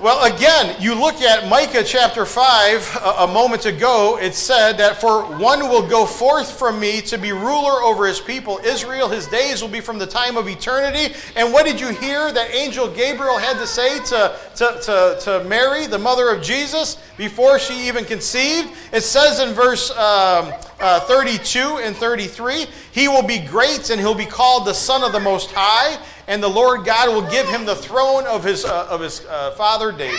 Well, 0.00 0.32
again, 0.32 0.76
you 0.80 0.94
look 0.94 1.20
at 1.22 1.48
Micah 1.48 1.82
chapter 1.82 2.26
5 2.26 2.96
a, 2.96 3.08
a, 3.22 3.26
moment 3.26 3.66
ago, 3.66 4.18
it 4.20 4.34
said 4.34 4.76
that 4.78 5.00
for 5.00 5.22
one 5.38 5.68
will 5.68 5.88
go 5.88 6.04
forth 6.04 6.58
from 6.58 6.78
me 6.78 7.00
to 7.02 7.16
be 7.16 7.32
ruler 7.32 7.82
over 7.82 8.06
his 8.06 8.20
people, 8.20 8.60
Israel. 8.62 9.08
His 9.08 9.26
days 9.26 9.62
will 9.62 9.70
be 9.70 9.80
from 9.80 9.98
the 9.98 10.06
time 10.06 10.36
of 10.36 10.46
eternity. 10.46 11.14
And 11.36 11.52
what 11.52 11.64
did 11.64 11.80
you 11.80 11.88
hear 11.88 12.30
that 12.30 12.54
angel 12.54 12.88
Gabriel 12.88 13.38
had 13.38 13.54
to 13.54 13.66
say 13.66 13.98
to, 14.04 14.36
to, 14.56 14.80
to, 14.82 15.18
to 15.22 15.44
Mary, 15.48 15.86
the 15.86 15.98
mother 15.98 16.28
of 16.28 16.42
Jesus, 16.42 16.96
before 17.16 17.58
she 17.58 17.88
even 17.88 18.04
conceived? 18.04 18.70
It 18.92 19.02
says 19.02 19.40
in 19.40 19.54
verse 19.54 19.90
um, 19.92 20.52
uh, 20.80 21.00
32 21.00 21.78
and 21.82 21.96
33 21.96 22.66
He 22.92 23.08
will 23.08 23.26
be 23.26 23.38
great 23.38 23.90
and 23.90 23.98
he'll 23.98 24.14
be 24.14 24.26
called 24.26 24.66
the 24.66 24.74
Son 24.74 25.02
of 25.02 25.12
the 25.12 25.20
Most 25.20 25.50
High 25.52 25.98
and 26.26 26.42
the 26.42 26.48
Lord 26.48 26.84
God 26.84 27.08
will 27.08 27.30
give 27.30 27.48
him 27.48 27.64
the 27.64 27.74
throne 27.74 28.26
of 28.26 28.44
his, 28.44 28.64
uh, 28.64 28.86
of 28.90 29.00
his 29.00 29.24
uh, 29.26 29.52
father 29.52 29.92
David. 29.92 30.18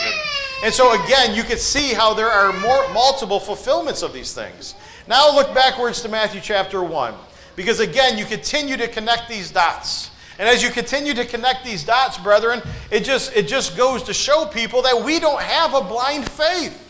And 0.63 0.73
so, 0.73 1.03
again, 1.03 1.35
you 1.35 1.43
can 1.43 1.57
see 1.57 1.93
how 1.93 2.13
there 2.13 2.29
are 2.29 2.53
more, 2.59 2.93
multiple 2.93 3.39
fulfillments 3.39 4.01
of 4.01 4.13
these 4.13 4.33
things. 4.33 4.75
Now, 5.07 5.33
look 5.35 5.53
backwards 5.53 6.01
to 6.01 6.09
Matthew 6.09 6.41
chapter 6.41 6.83
1, 6.83 7.13
because 7.55 7.79
again, 7.79 8.17
you 8.17 8.25
continue 8.25 8.77
to 8.77 8.87
connect 8.87 9.27
these 9.29 9.51
dots. 9.51 10.11
And 10.37 10.49
as 10.49 10.61
you 10.61 10.69
continue 10.69 11.13
to 11.13 11.25
connect 11.25 11.63
these 11.63 11.83
dots, 11.83 12.17
brethren, 12.17 12.61
it 12.91 13.03
just, 13.03 13.35
it 13.35 13.47
just 13.47 13.77
goes 13.77 14.03
to 14.03 14.13
show 14.13 14.45
people 14.45 14.81
that 14.81 15.03
we 15.03 15.19
don't 15.19 15.41
have 15.41 15.73
a 15.73 15.81
blind 15.81 16.29
faith. 16.29 16.85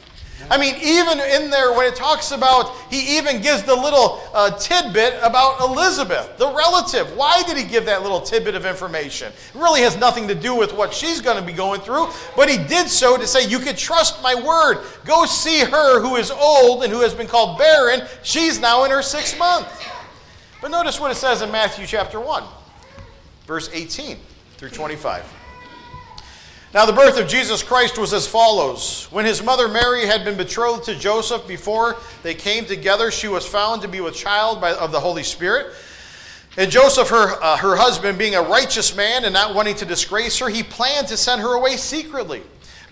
I 0.49 0.57
mean, 0.57 0.75
even 0.75 1.19
in 1.19 1.49
there, 1.49 1.73
when 1.73 1.87
it 1.87 1.95
talks 1.95 2.31
about, 2.31 2.75
he 2.91 3.17
even 3.17 3.41
gives 3.41 3.63
the 3.63 3.75
little 3.75 4.21
uh, 4.33 4.51
tidbit 4.51 5.15
about 5.23 5.59
Elizabeth, 5.61 6.37
the 6.37 6.53
relative. 6.53 7.15
Why 7.15 7.41
did 7.43 7.57
he 7.57 7.63
give 7.63 7.85
that 7.85 8.03
little 8.03 8.21
tidbit 8.21 8.53
of 8.53 8.65
information? 8.65 9.31
It 9.31 9.55
really 9.55 9.81
has 9.81 9.97
nothing 9.97 10.27
to 10.27 10.35
do 10.35 10.55
with 10.55 10.73
what 10.73 10.93
she's 10.93 11.19
going 11.19 11.37
to 11.37 11.43
be 11.43 11.53
going 11.53 11.81
through, 11.81 12.09
but 12.35 12.49
he 12.49 12.57
did 12.57 12.89
so 12.89 13.17
to 13.17 13.25
say, 13.25 13.47
You 13.47 13.59
can 13.59 13.75
trust 13.75 14.21
my 14.21 14.35
word. 14.35 14.85
Go 15.03 15.25
see 15.25 15.61
her 15.61 15.99
who 15.99 16.15
is 16.15 16.29
old 16.29 16.83
and 16.83 16.93
who 16.93 17.01
has 17.01 17.13
been 17.13 17.27
called 17.27 17.57
barren. 17.57 18.01
She's 18.21 18.59
now 18.59 18.83
in 18.83 18.91
her 18.91 19.01
sixth 19.01 19.39
month. 19.39 19.67
But 20.61 20.69
notice 20.69 20.99
what 20.99 21.11
it 21.11 21.15
says 21.15 21.41
in 21.41 21.51
Matthew 21.51 21.87
chapter 21.87 22.19
1, 22.19 22.43
verse 23.47 23.69
18 23.73 24.17
through 24.57 24.69
25. 24.69 25.44
Now, 26.75 26.85
the 26.85 26.91
birth 26.91 27.17
of 27.17 27.29
Jesus 27.29 27.63
Christ 27.63 27.97
was 27.97 28.11
as 28.11 28.27
follows. 28.27 29.07
When 29.09 29.23
his 29.23 29.41
mother 29.41 29.69
Mary 29.69 30.05
had 30.05 30.25
been 30.25 30.35
betrothed 30.35 30.83
to 30.83 30.95
Joseph 30.95 31.47
before 31.47 31.95
they 32.21 32.33
came 32.33 32.65
together, 32.65 33.11
she 33.11 33.29
was 33.29 33.47
found 33.47 33.81
to 33.83 33.87
be 33.87 34.01
with 34.01 34.13
child 34.13 34.59
by, 34.59 34.73
of 34.73 34.91
the 34.91 34.99
Holy 34.99 35.23
Spirit. 35.23 35.73
And 36.57 36.69
Joseph, 36.69 37.07
her, 37.07 37.41
uh, 37.41 37.55
her 37.55 37.77
husband, 37.77 38.17
being 38.17 38.35
a 38.35 38.41
righteous 38.41 38.93
man 38.93 39.23
and 39.23 39.31
not 39.31 39.55
wanting 39.55 39.75
to 39.75 39.85
disgrace 39.85 40.37
her, 40.39 40.49
he 40.49 40.63
planned 40.63 41.07
to 41.07 41.15
send 41.15 41.39
her 41.39 41.53
away 41.53 41.77
secretly. 41.77 42.43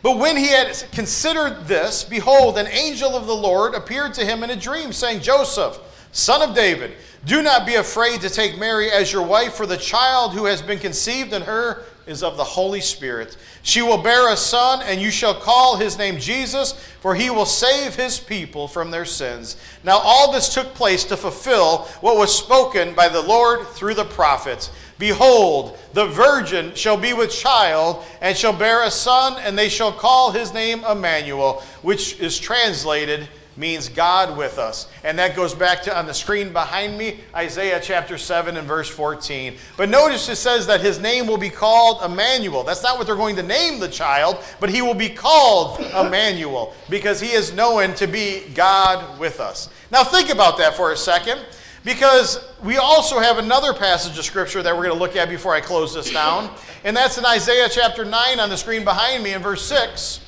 But 0.01 0.17
when 0.17 0.37
he 0.37 0.47
had 0.47 0.81
considered 0.93 1.65
this, 1.65 2.05
behold, 2.05 2.57
an 2.57 2.67
angel 2.67 3.17
of 3.17 3.27
the 3.27 3.35
Lord 3.35 3.73
appeared 3.73 4.13
to 4.13 4.25
him 4.25 4.45
in 4.45 4.49
a 4.49 4.55
dream, 4.55 4.93
saying, 4.93 5.19
Joseph, 5.19 5.77
son 6.13 6.41
of 6.41 6.55
David, 6.55 6.93
do 7.25 7.41
not 7.41 7.65
be 7.65 7.75
afraid 7.75 8.21
to 8.21 8.29
take 8.29 8.57
Mary 8.57 8.89
as 8.89 9.11
your 9.11 9.23
wife, 9.23 9.55
for 9.55 9.65
the 9.65 9.75
child 9.75 10.31
who 10.31 10.45
has 10.45 10.61
been 10.61 10.79
conceived 10.79 11.33
in 11.33 11.41
her 11.41 11.83
is 12.05 12.23
of 12.23 12.37
the 12.37 12.43
Holy 12.43 12.81
Spirit. 12.81 13.37
She 13.61 13.81
will 13.81 13.97
bear 13.97 14.31
a 14.31 14.37
son, 14.37 14.81
and 14.83 15.01
you 15.01 15.11
shall 15.11 15.33
call 15.33 15.77
his 15.77 15.97
name 15.97 16.19
Jesus, 16.19 16.73
for 16.99 17.15
he 17.15 17.29
will 17.29 17.45
save 17.45 17.95
his 17.95 18.19
people 18.19 18.67
from 18.67 18.91
their 18.91 19.05
sins. 19.05 19.57
Now, 19.83 19.99
all 19.99 20.31
this 20.31 20.53
took 20.53 20.73
place 20.73 21.03
to 21.05 21.17
fulfill 21.17 21.79
what 22.01 22.17
was 22.17 22.37
spoken 22.37 22.93
by 22.93 23.09
the 23.09 23.21
Lord 23.21 23.67
through 23.67 23.93
the 23.93 24.05
prophets. 24.05 24.71
Behold, 24.99 25.77
the 25.93 26.07
virgin 26.07 26.73
shall 26.75 26.97
be 26.97 27.13
with 27.13 27.31
child, 27.31 28.03
and 28.21 28.37
shall 28.37 28.53
bear 28.53 28.83
a 28.83 28.91
son, 28.91 29.37
and 29.39 29.57
they 29.57 29.69
shall 29.69 29.91
call 29.91 30.31
his 30.31 30.53
name 30.53 30.83
Emmanuel, 30.85 31.63
which 31.81 32.19
is 32.19 32.39
translated 32.39 33.27
means 33.55 33.89
God 33.89 34.37
with 34.37 34.57
us. 34.57 34.87
And 35.03 35.17
that 35.19 35.35
goes 35.35 35.53
back 35.53 35.83
to 35.83 35.97
on 35.97 36.05
the 36.05 36.13
screen 36.13 36.51
behind 36.51 36.97
me, 36.97 37.19
Isaiah 37.35 37.79
chapter 37.81 38.17
7 38.17 38.57
and 38.57 38.67
verse 38.67 38.89
14. 38.89 39.55
But 39.77 39.89
notice 39.89 40.27
it 40.29 40.37
says 40.37 40.67
that 40.67 40.81
his 40.81 40.99
name 40.99 41.27
will 41.27 41.37
be 41.37 41.49
called 41.49 42.03
Emmanuel. 42.03 42.63
That's 42.63 42.83
not 42.83 42.97
what 42.97 43.07
they're 43.07 43.15
going 43.15 43.35
to 43.37 43.43
name 43.43 43.79
the 43.79 43.89
child, 43.89 44.37
but 44.59 44.69
he 44.69 44.81
will 44.81 44.93
be 44.93 45.09
called 45.09 45.79
Emmanuel 45.79 46.73
because 46.89 47.19
he 47.19 47.31
is 47.31 47.53
known 47.53 47.93
to 47.95 48.07
be 48.07 48.43
God 48.55 49.19
with 49.19 49.39
us. 49.39 49.69
Now 49.91 50.03
think 50.03 50.29
about 50.29 50.57
that 50.57 50.75
for 50.75 50.91
a 50.91 50.97
second. 50.97 51.39
Because 51.85 52.39
we 52.63 52.77
also 52.77 53.19
have 53.19 53.39
another 53.39 53.73
passage 53.73 54.17
of 54.17 54.23
scripture 54.23 54.63
that 54.63 54.73
we're 54.73 54.83
going 54.83 54.95
to 54.95 54.99
look 54.99 55.17
at 55.17 55.27
before 55.27 55.53
I 55.53 55.59
close 55.59 55.93
this 55.93 56.11
down, 56.11 56.49
and 56.85 56.95
that's 56.95 57.17
in 57.17 57.25
Isaiah 57.25 57.67
chapter 57.69 58.05
9 58.05 58.39
on 58.39 58.49
the 58.49 58.55
screen 58.55 58.85
behind 58.85 59.21
me 59.21 59.33
in 59.33 59.41
verse 59.41 59.65
6. 59.65 60.21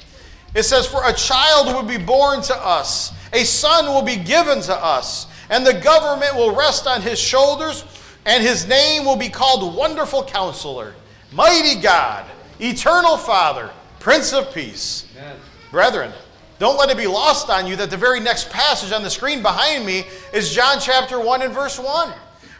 It 0.56 0.64
says, 0.64 0.88
For 0.88 1.08
a 1.08 1.14
child 1.14 1.68
will 1.68 1.84
be 1.84 2.04
born 2.04 2.42
to 2.44 2.56
us, 2.56 3.12
a 3.34 3.44
son 3.44 3.88
will 3.88 4.02
be 4.02 4.16
given 4.16 4.62
to 4.62 4.74
us, 4.74 5.28
and 5.50 5.66
the 5.66 5.74
government 5.74 6.36
will 6.36 6.56
rest 6.56 6.88
on 6.88 7.02
his 7.02 7.20
shoulders, 7.20 7.84
and 8.26 8.42
his 8.42 8.66
name 8.66 9.06
will 9.06 9.18
be 9.18 9.30
called 9.30 9.76
Wonderful 9.76 10.24
Counselor, 10.24 10.96
Mighty 11.34 11.80
God, 11.82 12.26
Eternal 12.60 13.18
Father, 13.18 13.70
Prince 14.00 14.34
of 14.34 14.54
Peace. 14.54 15.06
Amen. 15.18 15.36
Brethren, 15.72 16.14
don't 16.58 16.78
let 16.78 16.90
it 16.90 16.96
be 16.96 17.08
lost 17.08 17.50
on 17.50 17.68
you 17.68 17.76
that 17.76 17.90
the 17.90 17.98
very 17.98 18.22
next 18.22 18.50
passage 18.50 18.94
on 18.94 19.04
the 19.04 19.10
screen 19.10 19.42
behind 19.42 19.86
me 19.86 20.06
is 20.34 20.54
John 20.54 20.78
chapter 20.80 21.20
1 21.20 21.42
and 21.42 21.54
verse 21.54 21.78
1, 21.78 22.14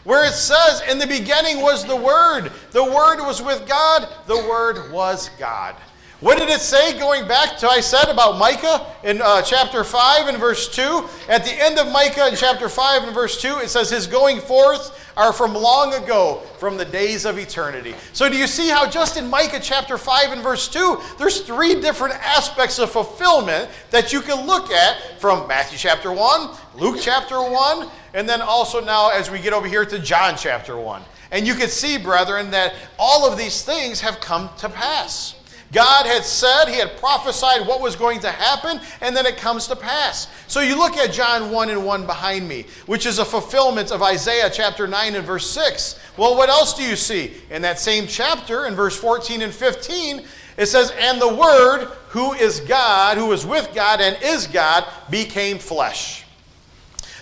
where 0.04 0.26
it 0.26 0.34
says, 0.34 0.82
In 0.82 0.98
the 0.98 1.06
beginning 1.06 1.62
was 1.62 1.86
the 1.86 1.96
Word. 1.96 2.52
The 2.72 2.84
Word 2.84 3.20
was 3.20 3.40
with 3.40 3.66
God. 3.66 4.06
The 4.26 4.36
Word 4.36 4.92
was 4.92 5.30
God. 5.38 5.76
What 6.20 6.38
did 6.38 6.48
it 6.48 6.60
say 6.62 6.98
going 6.98 7.28
back 7.28 7.58
to 7.58 7.68
I 7.68 7.80
said 7.80 8.08
about 8.08 8.38
Micah 8.38 8.86
in 9.04 9.20
uh, 9.20 9.42
chapter 9.42 9.84
5 9.84 10.28
and 10.28 10.38
verse 10.38 10.66
2? 10.74 11.06
At 11.28 11.44
the 11.44 11.52
end 11.52 11.78
of 11.78 11.92
Micah 11.92 12.28
in 12.28 12.34
chapter 12.34 12.70
5 12.70 13.02
and 13.02 13.14
verse 13.14 13.38
2, 13.42 13.58
it 13.58 13.68
says, 13.68 13.90
His 13.90 14.06
going 14.06 14.40
forth 14.40 14.98
are 15.14 15.30
from 15.30 15.52
long 15.52 15.92
ago, 15.92 16.40
from 16.56 16.78
the 16.78 16.86
days 16.86 17.26
of 17.26 17.38
eternity. 17.38 17.94
So 18.14 18.30
do 18.30 18.36
you 18.38 18.46
see 18.46 18.70
how 18.70 18.88
just 18.88 19.18
in 19.18 19.28
Micah 19.28 19.60
chapter 19.60 19.98
5 19.98 20.32
and 20.32 20.42
verse 20.42 20.68
2, 20.68 20.98
there's 21.18 21.42
three 21.42 21.82
different 21.82 22.14
aspects 22.14 22.78
of 22.78 22.90
fulfillment 22.90 23.68
that 23.90 24.10
you 24.10 24.22
can 24.22 24.46
look 24.46 24.70
at 24.70 25.20
from 25.20 25.46
Matthew 25.46 25.76
chapter 25.76 26.10
1, 26.10 26.56
Luke 26.76 26.96
chapter 26.98 27.42
1, 27.42 27.90
and 28.14 28.26
then 28.26 28.40
also 28.40 28.82
now 28.82 29.10
as 29.10 29.30
we 29.30 29.38
get 29.38 29.52
over 29.52 29.68
here 29.68 29.84
to 29.84 29.98
John 29.98 30.34
chapter 30.38 30.78
1. 30.78 31.02
And 31.30 31.46
you 31.46 31.52
can 31.52 31.68
see, 31.68 31.98
brethren, 31.98 32.52
that 32.52 32.72
all 32.98 33.30
of 33.30 33.36
these 33.36 33.62
things 33.62 34.00
have 34.00 34.18
come 34.20 34.48
to 34.60 34.70
pass. 34.70 35.34
God 35.72 36.06
had 36.06 36.24
said, 36.24 36.66
He 36.66 36.76
had 36.76 36.96
prophesied 36.98 37.66
what 37.66 37.80
was 37.80 37.96
going 37.96 38.20
to 38.20 38.30
happen, 38.30 38.80
and 39.00 39.16
then 39.16 39.26
it 39.26 39.36
comes 39.36 39.66
to 39.68 39.76
pass. 39.76 40.28
So 40.46 40.60
you 40.60 40.78
look 40.78 40.96
at 40.96 41.12
John 41.12 41.50
1 41.50 41.70
and 41.70 41.84
1 41.84 42.06
behind 42.06 42.48
me, 42.48 42.66
which 42.86 43.06
is 43.06 43.18
a 43.18 43.24
fulfillment 43.24 43.90
of 43.90 44.02
Isaiah 44.02 44.50
chapter 44.50 44.86
9 44.86 45.14
and 45.14 45.26
verse 45.26 45.48
6. 45.50 45.98
Well, 46.16 46.36
what 46.36 46.48
else 46.48 46.74
do 46.74 46.82
you 46.82 46.96
see? 46.96 47.32
In 47.50 47.62
that 47.62 47.78
same 47.78 48.06
chapter, 48.06 48.66
in 48.66 48.74
verse 48.74 48.96
14 48.96 49.42
and 49.42 49.52
15, 49.52 50.24
it 50.56 50.66
says, 50.66 50.92
And 50.98 51.20
the 51.20 51.34
Word, 51.34 51.86
who 52.08 52.32
is 52.34 52.60
God, 52.60 53.18
who 53.18 53.32
is 53.32 53.44
with 53.44 53.74
God 53.74 54.00
and 54.00 54.16
is 54.22 54.46
God, 54.46 54.84
became 55.10 55.58
flesh. 55.58 56.25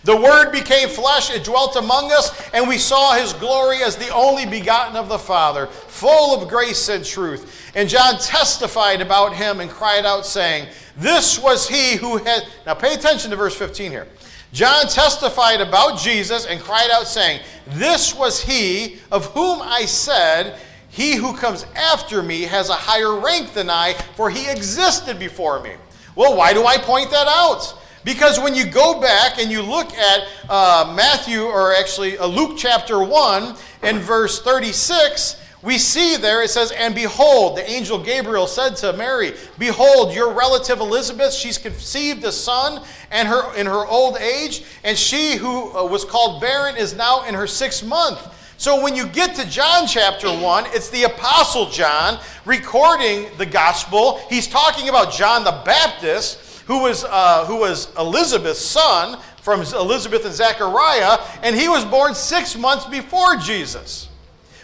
The 0.05 0.17
Word 0.17 0.53
became 0.53 0.91
flesh, 0.91 1.31
it 1.31 1.45
dwelt 1.45 1.77
among 1.77 2.13
us, 2.13 2.51
and 2.53 2.69
we 2.69 2.77
saw 2.77 3.15
His 3.15 3.33
glory 3.33 3.83
as 3.83 3.97
the 3.97 4.11
only 4.11 4.45
begotten 4.45 4.97
of 4.97 5.09
the 5.09 5.19
Father, 5.19 5.67
full 5.67 6.41
of 6.41 6.49
grace 6.49 6.91
and 6.91 7.03
truth. 7.03 7.73
And 7.75 7.89
John 7.89 8.19
testified 8.19 9.01
about 9.01 9.35
him 9.35 9.61
and 9.61 9.71
cried 9.71 10.05
out, 10.05 10.27
saying, 10.27 10.69
This 10.97 11.39
was 11.39 11.69
he 11.69 11.97
who 11.97 12.19
had. 12.19 12.47
Now 12.67 12.75
pay 12.75 12.95
attention 12.95 13.31
to 13.31 13.37
verse 13.37 13.57
15 13.57 13.91
here. 13.91 14.07
John 14.53 14.87
testified 14.87 15.61
about 15.61 15.99
Jesus 15.99 16.47
and 16.47 16.61
cried 16.61 16.91
out, 16.93 17.09
saying, 17.09 17.41
This 17.69 18.15
was 18.15 18.41
he 18.41 18.99
of 19.11 19.27
whom 19.27 19.61
I 19.63 19.87
said, 19.87 20.59
He 20.89 21.17
who 21.17 21.37
comes 21.37 21.65
after 21.75 22.23
me 22.23 22.43
has 22.43 22.69
a 22.69 22.75
higher 22.75 23.19
rank 23.19 23.55
than 23.55 23.71
I, 23.71 23.95
for 24.15 24.31
he 24.31 24.49
existed 24.49 25.19
before 25.19 25.61
me. 25.61 25.73
Well, 26.15 26.37
why 26.37 26.53
do 26.53 26.65
I 26.65 26.77
point 26.79 27.11
that 27.11 27.27
out? 27.27 27.77
Because 28.05 28.39
when 28.39 28.55
you 28.55 28.67
go 28.67 29.01
back 29.01 29.39
and 29.39 29.51
you 29.51 29.63
look 29.63 29.93
at 29.95 30.29
uh, 30.49 30.93
Matthew, 30.95 31.43
or 31.43 31.75
actually 31.75 32.19
uh, 32.19 32.27
Luke 32.27 32.57
chapter 32.57 33.03
1 33.03 33.57
and 33.83 33.99
verse 33.99 34.43
36, 34.43 35.41
we 35.63 35.79
see 35.79 36.19
there 36.19 36.43
it 36.43 36.51
says, 36.51 36.73
And 36.73 36.95
behold, 36.95 37.57
the 37.57 37.69
angel 37.69 37.99
Gabriel 37.99 38.47
said 38.47 38.77
to 38.77 38.93
Mary, 38.93 39.33
Behold, 39.59 40.15
your 40.15 40.35
relative 40.35 40.81
Elizabeth, 40.81 41.33
she's 41.33 41.57
conceived 41.57 42.23
a 42.25 42.33
son 42.33 42.85
and 43.11 43.27
her, 43.27 43.55
in 43.57 43.65
her 43.65 43.87
old 43.87 44.19
age, 44.19 44.65
and 44.85 44.97
she 44.99 45.37
who 45.37 45.75
uh, 45.75 45.85
was 45.85 46.05
called 46.05 46.43
barren 46.43 46.77
is 46.77 46.95
now 46.95 47.25
in 47.25 47.35
her 47.35 47.47
sixth 47.47 47.83
month. 47.83 48.21
So 48.59 48.83
when 48.83 48.95
you 48.95 49.07
get 49.07 49.35
to 49.37 49.49
John 49.49 49.87
chapter 49.87 50.29
1, 50.29 50.67
it's 50.69 50.91
the 50.91 51.05
Apostle 51.05 51.71
John 51.71 52.21
recording 52.45 53.27
the 53.39 53.47
gospel. 53.47 54.19
He's 54.29 54.47
talking 54.47 54.91
about 54.91 55.13
John 55.13 55.45
the 55.45 55.63
Baptist, 55.65 56.54
who 56.67 56.81
was, 56.81 57.05
uh, 57.05 57.45
who 57.47 57.57
was 57.57 57.95
Elizabeth's 57.97 58.61
son 58.61 59.21
from 59.43 59.61
Elizabeth 59.61 60.25
and 60.25 60.35
Zechariah, 60.35 61.19
and 61.43 61.55
he 61.55 61.69
was 61.69 61.85
born 61.85 62.15
six 62.15 62.57
months 62.57 62.87
before 62.87 63.37
Jesus. 63.37 64.09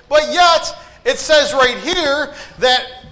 But 0.09 0.33
yet, 0.33 0.75
it 1.05 1.19
says 1.19 1.53
right 1.53 1.77
here 1.79 2.35
that 2.59 3.05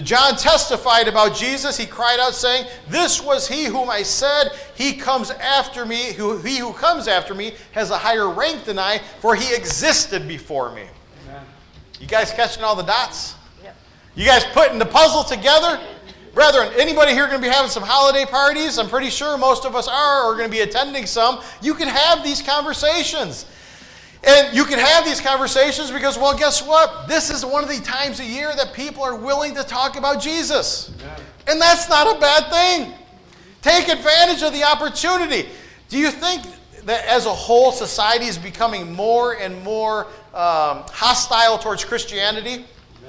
John 0.00 0.36
testified 0.36 1.06
about 1.06 1.34
Jesus. 1.36 1.76
He 1.76 1.86
cried 1.86 2.18
out, 2.18 2.34
saying, 2.34 2.66
This 2.88 3.22
was 3.22 3.46
he 3.46 3.64
whom 3.64 3.90
I 3.90 4.02
said, 4.02 4.50
He 4.74 4.94
comes 4.94 5.30
after 5.30 5.84
me, 5.84 6.12
who, 6.12 6.38
he 6.38 6.58
who 6.58 6.72
comes 6.72 7.08
after 7.08 7.34
me 7.34 7.54
has 7.72 7.90
a 7.90 7.98
higher 7.98 8.30
rank 8.30 8.64
than 8.64 8.78
I, 8.78 9.00
for 9.20 9.34
he 9.34 9.54
existed 9.54 10.26
before 10.26 10.74
me. 10.74 10.86
Amen. 11.28 11.44
You 12.00 12.06
guys 12.06 12.32
catching 12.32 12.64
all 12.64 12.74
the 12.74 12.82
dots? 12.82 13.34
Yep. 13.62 13.76
You 14.14 14.26
guys 14.26 14.44
putting 14.52 14.78
the 14.78 14.86
puzzle 14.86 15.24
together? 15.24 15.80
Brethren, 16.34 16.72
anybody 16.78 17.12
here 17.12 17.26
going 17.26 17.42
to 17.42 17.46
be 17.46 17.52
having 17.52 17.70
some 17.70 17.82
holiday 17.82 18.24
parties? 18.24 18.78
I'm 18.78 18.88
pretty 18.88 19.10
sure 19.10 19.36
most 19.36 19.66
of 19.66 19.76
us 19.76 19.86
are, 19.86 20.24
or 20.24 20.34
going 20.34 20.48
to 20.48 20.50
be 20.50 20.60
attending 20.60 21.04
some. 21.04 21.42
You 21.60 21.74
can 21.74 21.88
have 21.88 22.24
these 22.24 22.40
conversations. 22.40 23.44
And 24.24 24.56
you 24.56 24.64
can 24.64 24.78
have 24.78 25.04
these 25.04 25.20
conversations 25.20 25.90
because, 25.90 26.16
well, 26.16 26.36
guess 26.36 26.64
what? 26.64 27.08
This 27.08 27.28
is 27.30 27.44
one 27.44 27.62
of 27.64 27.68
the 27.68 27.80
times 27.80 28.20
a 28.20 28.24
year 28.24 28.54
that 28.54 28.72
people 28.72 29.02
are 29.02 29.16
willing 29.16 29.54
to 29.56 29.64
talk 29.64 29.96
about 29.96 30.22
Jesus. 30.22 30.92
And 31.48 31.60
that's 31.60 31.88
not 31.88 32.16
a 32.16 32.20
bad 32.20 32.50
thing. 32.50 32.94
Take 33.60 33.88
advantage 33.88 34.42
of 34.42 34.52
the 34.52 34.62
opportunity. 34.64 35.48
Do 35.88 35.98
you 35.98 36.10
think 36.10 36.44
that 36.84 37.04
as 37.04 37.26
a 37.26 37.34
whole, 37.34 37.72
society 37.72 38.26
is 38.26 38.38
becoming 38.38 38.92
more 38.92 39.34
and 39.34 39.62
more 39.62 40.06
um, 40.32 40.84
hostile 40.88 41.58
towards 41.58 41.84
Christianity 41.84 42.64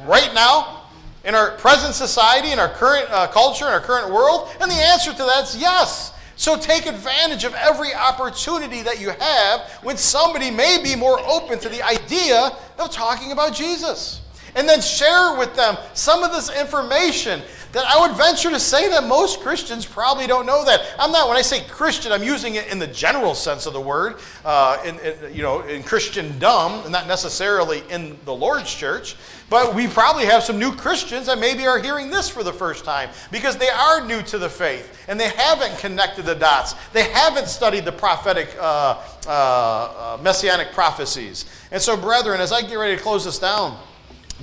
right 0.05 0.33
now? 0.33 0.82
In 1.23 1.35
our 1.35 1.51
present 1.57 1.95
society, 1.95 2.51
in 2.51 2.59
our 2.59 2.69
current 2.69 3.09
uh, 3.09 3.27
culture, 3.27 3.65
in 3.65 3.71
our 3.71 3.79
current 3.79 4.11
world? 4.11 4.49
And 4.59 4.69
the 4.69 4.75
answer 4.75 5.11
to 5.11 5.17
that 5.17 5.43
is 5.43 5.57
yes. 5.57 6.13
So 6.35 6.57
take 6.57 6.85
advantage 6.85 7.43
of 7.43 7.53
every 7.53 7.93
opportunity 7.93 8.81
that 8.81 8.99
you 8.99 9.11
have 9.11 9.61
when 9.83 9.97
somebody 9.97 10.51
may 10.51 10.81
be 10.83 10.95
more 10.95 11.19
open 11.19 11.59
to 11.59 11.69
the 11.69 11.81
idea 11.83 12.51
of 12.79 12.91
talking 12.91 13.31
about 13.31 13.53
Jesus. 13.53 14.22
And 14.55 14.67
then 14.67 14.81
share 14.81 15.37
with 15.37 15.55
them 15.55 15.77
some 15.93 16.23
of 16.23 16.31
this 16.31 16.49
information 16.55 17.41
that 17.73 17.85
I 17.87 17.99
would 17.99 18.15
venture 18.15 18.51
to 18.51 18.59
say 18.59 18.87
that 18.89 19.07
most 19.07 19.39
Christians 19.41 19.83
probably 19.83 20.27
don't 20.27 20.45
know 20.45 20.63
that. 20.63 20.81
I'm 20.99 21.11
not, 21.11 21.27
when 21.27 21.37
I 21.37 21.41
say 21.41 21.63
Christian, 21.67 22.11
I'm 22.11 22.21
using 22.21 22.53
it 22.55 22.67
in 22.67 22.77
the 22.77 22.87
general 22.87 23.33
sense 23.33 23.65
of 23.65 23.73
the 23.73 23.81
word, 23.81 24.17
uh, 24.45 24.77
in, 24.85 24.99
in, 24.99 25.33
you 25.33 25.41
know, 25.41 25.61
in 25.61 25.81
Christendom, 25.81 26.83
and 26.83 26.91
not 26.91 27.07
necessarily 27.07 27.81
in 27.89 28.15
the 28.25 28.33
Lord's 28.33 28.71
church. 28.73 29.15
But 29.49 29.73
we 29.73 29.87
probably 29.87 30.25
have 30.25 30.43
some 30.43 30.59
new 30.59 30.71
Christians 30.71 31.25
that 31.25 31.39
maybe 31.39 31.65
are 31.65 31.79
hearing 31.79 32.11
this 32.11 32.29
for 32.29 32.43
the 32.43 32.53
first 32.53 32.85
time 32.85 33.09
because 33.31 33.57
they 33.57 33.69
are 33.69 34.05
new 34.05 34.21
to 34.23 34.37
the 34.37 34.49
faith 34.49 35.05
and 35.07 35.19
they 35.19 35.29
haven't 35.29 35.77
connected 35.79 36.25
the 36.25 36.35
dots. 36.35 36.73
They 36.93 37.03
haven't 37.03 37.47
studied 37.47 37.85
the 37.85 37.91
prophetic, 37.91 38.55
uh, 38.59 39.01
uh, 39.27 39.29
uh 39.29 40.19
messianic 40.21 40.71
prophecies. 40.73 41.45
And 41.71 41.81
so, 41.81 41.97
brethren, 41.97 42.39
as 42.39 42.51
I 42.51 42.61
get 42.61 42.75
ready 42.75 42.95
to 42.95 43.01
close 43.01 43.25
this 43.25 43.39
down, 43.39 43.77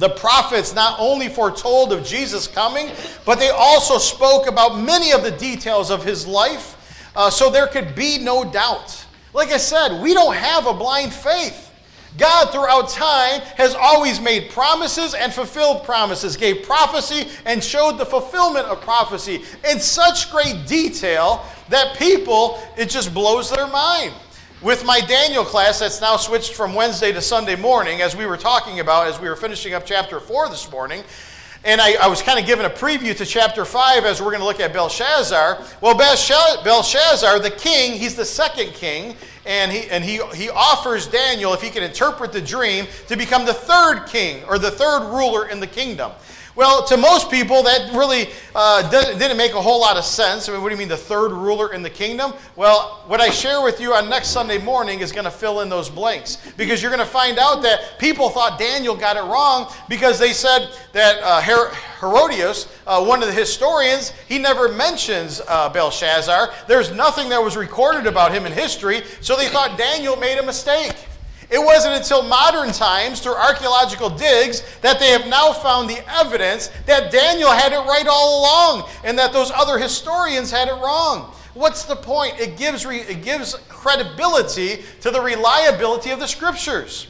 the 0.00 0.08
prophets 0.08 0.74
not 0.74 0.98
only 0.98 1.28
foretold 1.28 1.92
of 1.92 2.04
Jesus 2.04 2.48
coming, 2.48 2.90
but 3.26 3.38
they 3.38 3.50
also 3.50 3.98
spoke 3.98 4.48
about 4.48 4.80
many 4.80 5.12
of 5.12 5.22
the 5.22 5.30
details 5.30 5.90
of 5.90 6.02
his 6.02 6.26
life 6.26 7.12
uh, 7.14 7.28
so 7.28 7.50
there 7.50 7.66
could 7.66 7.94
be 7.94 8.18
no 8.18 8.42
doubt. 8.50 9.04
Like 9.34 9.50
I 9.50 9.58
said, 9.58 10.02
we 10.02 10.14
don't 10.14 10.34
have 10.34 10.66
a 10.66 10.72
blind 10.72 11.12
faith. 11.12 11.68
God, 12.18 12.50
throughout 12.50 12.88
time, 12.88 13.42
has 13.56 13.74
always 13.74 14.20
made 14.20 14.50
promises 14.50 15.14
and 15.14 15.32
fulfilled 15.32 15.84
promises, 15.84 16.36
gave 16.36 16.64
prophecy 16.64 17.28
and 17.44 17.62
showed 17.62 17.98
the 17.98 18.06
fulfillment 18.06 18.66
of 18.66 18.80
prophecy 18.80 19.42
in 19.70 19.78
such 19.78 20.30
great 20.32 20.66
detail 20.66 21.44
that 21.68 21.96
people, 21.98 22.58
it 22.76 22.88
just 22.88 23.14
blows 23.14 23.50
their 23.50 23.68
mind. 23.68 24.12
With 24.62 24.84
my 24.84 25.00
Daniel 25.00 25.42
class 25.42 25.78
that's 25.78 26.02
now 26.02 26.18
switched 26.18 26.52
from 26.52 26.74
Wednesday 26.74 27.12
to 27.12 27.22
Sunday 27.22 27.56
morning, 27.56 28.02
as 28.02 28.14
we 28.14 28.26
were 28.26 28.36
talking 28.36 28.80
about, 28.80 29.06
as 29.06 29.18
we 29.18 29.26
were 29.26 29.36
finishing 29.36 29.72
up 29.72 29.86
chapter 29.86 30.20
4 30.20 30.50
this 30.50 30.70
morning, 30.70 31.02
and 31.64 31.80
I, 31.80 31.94
I 31.94 32.08
was 32.08 32.20
kind 32.20 32.38
of 32.38 32.44
given 32.44 32.66
a 32.66 32.70
preview 32.70 33.16
to 33.16 33.24
chapter 33.24 33.64
5 33.64 34.04
as 34.04 34.20
we're 34.20 34.32
going 34.32 34.40
to 34.40 34.44
look 34.44 34.60
at 34.60 34.74
Belshazzar. 34.74 35.64
Well, 35.80 35.96
Belshazzar, 35.96 37.38
the 37.38 37.50
king, 37.50 37.98
he's 37.98 38.16
the 38.16 38.24
second 38.26 38.74
king, 38.74 39.16
and 39.46 39.72
he, 39.72 39.88
and 39.88 40.04
he, 40.04 40.20
he 40.34 40.50
offers 40.50 41.06
Daniel, 41.06 41.54
if 41.54 41.62
he 41.62 41.70
can 41.70 41.82
interpret 41.82 42.30
the 42.30 42.42
dream, 42.42 42.86
to 43.08 43.16
become 43.16 43.46
the 43.46 43.54
third 43.54 44.04
king 44.08 44.44
or 44.44 44.58
the 44.58 44.70
third 44.70 45.10
ruler 45.10 45.48
in 45.48 45.60
the 45.60 45.66
kingdom. 45.66 46.12
Well, 46.60 46.84
to 46.88 46.98
most 46.98 47.30
people, 47.30 47.62
that 47.62 47.90
really 47.94 48.28
uh, 48.54 48.86
didn't 48.90 49.38
make 49.38 49.54
a 49.54 49.62
whole 49.62 49.80
lot 49.80 49.96
of 49.96 50.04
sense. 50.04 50.46
I 50.46 50.52
mean, 50.52 50.60
what 50.60 50.68
do 50.68 50.74
you 50.74 50.78
mean, 50.78 50.90
the 50.90 50.94
third 50.94 51.32
ruler 51.32 51.72
in 51.72 51.80
the 51.82 51.88
kingdom? 51.88 52.34
Well, 52.54 53.02
what 53.06 53.18
I 53.18 53.30
share 53.30 53.62
with 53.62 53.80
you 53.80 53.94
on 53.94 54.10
next 54.10 54.28
Sunday 54.28 54.58
morning 54.58 55.00
is 55.00 55.10
going 55.10 55.24
to 55.24 55.30
fill 55.30 55.60
in 55.60 55.70
those 55.70 55.88
blanks 55.88 56.36
because 56.58 56.82
you're 56.82 56.90
going 56.90 57.02
to 57.02 57.10
find 57.10 57.38
out 57.38 57.62
that 57.62 57.98
people 57.98 58.28
thought 58.28 58.58
Daniel 58.58 58.94
got 58.94 59.16
it 59.16 59.22
wrong 59.22 59.72
because 59.88 60.18
they 60.18 60.34
said 60.34 60.68
that 60.92 61.22
uh, 61.22 61.40
Her- 61.40 61.72
Herodias, 61.98 62.68
uh, 62.86 63.02
one 63.02 63.22
of 63.22 63.28
the 63.28 63.34
historians, 63.34 64.10
he 64.28 64.38
never 64.38 64.68
mentions 64.68 65.40
uh, 65.48 65.70
Belshazzar. 65.70 66.52
There's 66.68 66.92
nothing 66.92 67.30
that 67.30 67.42
was 67.42 67.56
recorded 67.56 68.06
about 68.06 68.32
him 68.32 68.44
in 68.44 68.52
history, 68.52 69.00
so 69.22 69.34
they 69.34 69.48
thought 69.48 69.78
Daniel 69.78 70.14
made 70.14 70.36
a 70.36 70.44
mistake. 70.44 70.94
It 71.50 71.58
wasn't 71.58 71.96
until 71.96 72.22
modern 72.22 72.70
times, 72.70 73.20
through 73.20 73.34
archaeological 73.34 74.08
digs, 74.08 74.62
that 74.82 75.00
they 75.00 75.10
have 75.10 75.26
now 75.26 75.52
found 75.52 75.90
the 75.90 76.00
evidence 76.08 76.70
that 76.86 77.10
Daniel 77.10 77.50
had 77.50 77.72
it 77.72 77.78
right 77.78 78.06
all 78.08 78.40
along 78.40 78.88
and 79.02 79.18
that 79.18 79.32
those 79.32 79.50
other 79.50 79.76
historians 79.76 80.52
had 80.52 80.68
it 80.68 80.74
wrong. 80.74 81.34
What's 81.54 81.84
the 81.84 81.96
point? 81.96 82.38
It 82.38 82.56
gives, 82.56 82.86
re, 82.86 83.00
it 83.00 83.24
gives 83.24 83.54
credibility 83.68 84.84
to 85.00 85.10
the 85.10 85.20
reliability 85.20 86.10
of 86.10 86.20
the 86.20 86.28
scriptures. 86.28 87.08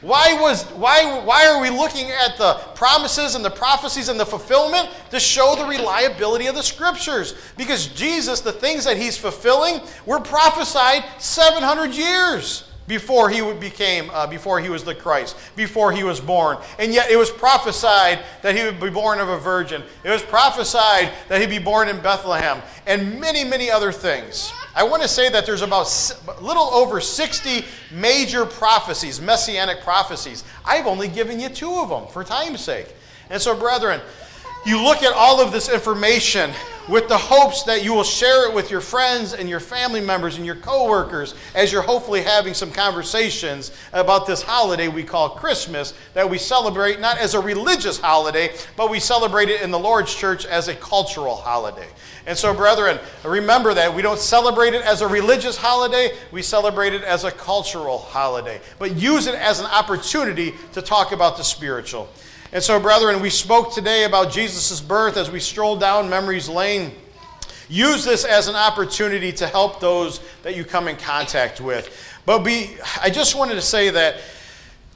Why, 0.00 0.38
was, 0.40 0.64
why, 0.70 1.22
why 1.22 1.46
are 1.46 1.60
we 1.60 1.68
looking 1.68 2.10
at 2.10 2.38
the 2.38 2.54
promises 2.74 3.34
and 3.34 3.44
the 3.44 3.50
prophecies 3.50 4.08
and 4.08 4.18
the 4.18 4.24
fulfillment? 4.24 4.88
To 5.10 5.20
show 5.20 5.54
the 5.54 5.66
reliability 5.66 6.46
of 6.46 6.54
the 6.54 6.62
scriptures. 6.62 7.34
Because 7.58 7.88
Jesus, 7.88 8.40
the 8.40 8.52
things 8.52 8.86
that 8.86 8.96
he's 8.96 9.18
fulfilling, 9.18 9.82
were 10.06 10.20
prophesied 10.20 11.04
700 11.18 11.92
years 11.92 12.71
before 12.86 13.30
he 13.30 13.40
became 13.54 14.10
uh, 14.10 14.26
before 14.26 14.60
he 14.60 14.68
was 14.68 14.84
the 14.84 14.94
christ 14.94 15.36
before 15.56 15.92
he 15.92 16.02
was 16.04 16.20
born. 16.20 16.58
And 16.78 16.92
yet 16.92 17.10
it 17.10 17.16
was 17.16 17.30
prophesied 17.30 18.20
that 18.42 18.56
he 18.56 18.64
would 18.64 18.80
be 18.80 18.90
born 18.90 19.20
of 19.20 19.28
a 19.28 19.38
virgin. 19.38 19.82
It 20.04 20.10
was 20.10 20.22
prophesied 20.22 21.12
that 21.28 21.40
he'd 21.40 21.50
be 21.50 21.58
born 21.58 21.88
in 21.88 22.00
bethlehem 22.00 22.62
and 22.86 23.20
many 23.20 23.44
many 23.44 23.70
other 23.70 23.92
things. 23.92 24.52
I 24.74 24.84
want 24.84 25.02
to 25.02 25.08
say 25.08 25.28
that 25.28 25.44
there's 25.44 25.62
about 25.62 25.86
a 26.28 26.40
little 26.40 26.64
over 26.64 27.00
60 27.00 27.64
major 27.90 28.46
prophecies 28.46 29.20
messianic 29.20 29.82
prophecies. 29.82 30.44
I've 30.64 30.86
only 30.86 31.08
given 31.08 31.40
you 31.40 31.48
two 31.48 31.72
of 31.74 31.88
them 31.88 32.06
for 32.08 32.24
time's 32.24 32.60
sake. 32.60 32.94
And 33.30 33.40
so 33.40 33.56
brethren 33.56 34.00
you 34.64 34.82
look 34.82 35.02
at 35.02 35.12
all 35.12 35.40
of 35.40 35.50
this 35.50 35.68
information 35.68 36.52
with 36.88 37.08
the 37.08 37.16
hopes 37.16 37.62
that 37.64 37.84
you 37.84 37.92
will 37.92 38.04
share 38.04 38.48
it 38.48 38.54
with 38.54 38.70
your 38.70 38.80
friends 38.80 39.34
and 39.34 39.48
your 39.48 39.60
family 39.60 40.00
members 40.00 40.36
and 40.36 40.44
your 40.44 40.56
coworkers 40.56 41.34
as 41.54 41.72
you're 41.72 41.82
hopefully 41.82 42.22
having 42.22 42.54
some 42.54 42.70
conversations 42.70 43.72
about 43.92 44.26
this 44.26 44.42
holiday 44.42 44.88
we 44.88 45.04
call 45.04 45.30
Christmas 45.30 45.94
that 46.14 46.28
we 46.28 46.38
celebrate 46.38 47.00
not 47.00 47.18
as 47.18 47.34
a 47.34 47.40
religious 47.40 47.98
holiday, 47.98 48.54
but 48.76 48.90
we 48.90 48.98
celebrate 48.98 49.48
it 49.48 49.62
in 49.62 49.70
the 49.70 49.78
Lord's 49.78 50.14
church 50.14 50.44
as 50.44 50.68
a 50.68 50.74
cultural 50.74 51.36
holiday. 51.36 51.88
And 52.26 52.38
so, 52.38 52.54
brethren, 52.54 52.98
remember 53.24 53.74
that 53.74 53.92
we 53.92 54.02
don't 54.02 54.18
celebrate 54.18 54.74
it 54.74 54.82
as 54.82 55.00
a 55.00 55.08
religious 55.08 55.56
holiday, 55.56 56.16
we 56.30 56.42
celebrate 56.42 56.92
it 56.92 57.02
as 57.02 57.24
a 57.24 57.32
cultural 57.32 57.98
holiday. 57.98 58.60
But 58.78 58.96
use 58.96 59.26
it 59.26 59.34
as 59.34 59.60
an 59.60 59.66
opportunity 59.66 60.54
to 60.72 60.82
talk 60.82 61.12
about 61.12 61.36
the 61.36 61.42
spiritual. 61.42 62.08
And 62.54 62.62
so, 62.62 62.78
brethren, 62.78 63.22
we 63.22 63.30
spoke 63.30 63.72
today 63.72 64.04
about 64.04 64.30
Jesus' 64.30 64.78
birth 64.78 65.16
as 65.16 65.30
we 65.30 65.40
strolled 65.40 65.80
down 65.80 66.10
memory's 66.10 66.50
lane. 66.50 66.92
Use 67.70 68.04
this 68.04 68.26
as 68.26 68.46
an 68.46 68.54
opportunity 68.56 69.32
to 69.32 69.46
help 69.46 69.80
those 69.80 70.20
that 70.42 70.54
you 70.54 70.62
come 70.62 70.86
in 70.86 70.96
contact 70.96 71.62
with. 71.62 71.88
But 72.26 72.40
be, 72.40 72.76
I 73.00 73.08
just 73.08 73.34
wanted 73.36 73.54
to 73.54 73.62
say 73.62 73.88
that 73.88 74.16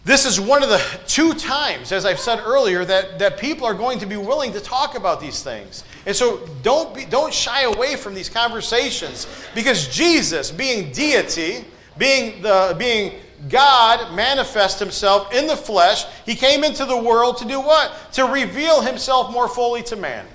this 0.05 0.27
is 0.27 0.39
one 0.39 0.63
of 0.63 0.69
the 0.69 0.85
two 1.07 1.33
times, 1.33 1.93
as 1.93 2.05
I've 2.05 2.21
said 2.21 2.41
earlier, 2.45 2.85
that, 2.85 3.19
that 3.21 3.39
people 3.39 3.67
are 3.67 3.75
going 3.75 4.01
to 4.01 4.07
be 4.07 4.19
willing 4.19 4.53
to 4.53 4.61
talk 4.61 4.95
about 4.95 5.19
these 5.19 5.43
things. 5.43 5.83
And 6.05 6.15
so 6.15 6.47
don't, 6.63 6.95
be, 6.95 7.07
don't 7.07 7.33
shy 7.33 7.63
away 7.63 7.97
from 7.97 8.13
these 8.13 8.29
conversations 8.29 9.27
because 9.55 9.89
Jesus, 9.89 10.51
being 10.51 10.93
deity, 10.93 11.65
being, 11.97 12.43
the, 12.43 12.77
being 12.79 13.15
God 13.49 14.15
manifest 14.15 14.79
himself 14.79 15.33
in 15.33 15.47
the 15.47 15.57
flesh. 15.57 16.05
He 16.25 16.35
came 16.35 16.65
into 16.65 16.85
the 16.85 16.97
world 16.97 17.37
to 17.39 17.45
do 17.45 17.61
what? 17.61 18.13
To 18.13 18.25
reveal 18.25 18.81
himself 18.81 19.33
more 19.33 19.49
fully 19.49 19.83
to 19.85 19.97
man. 19.97 20.27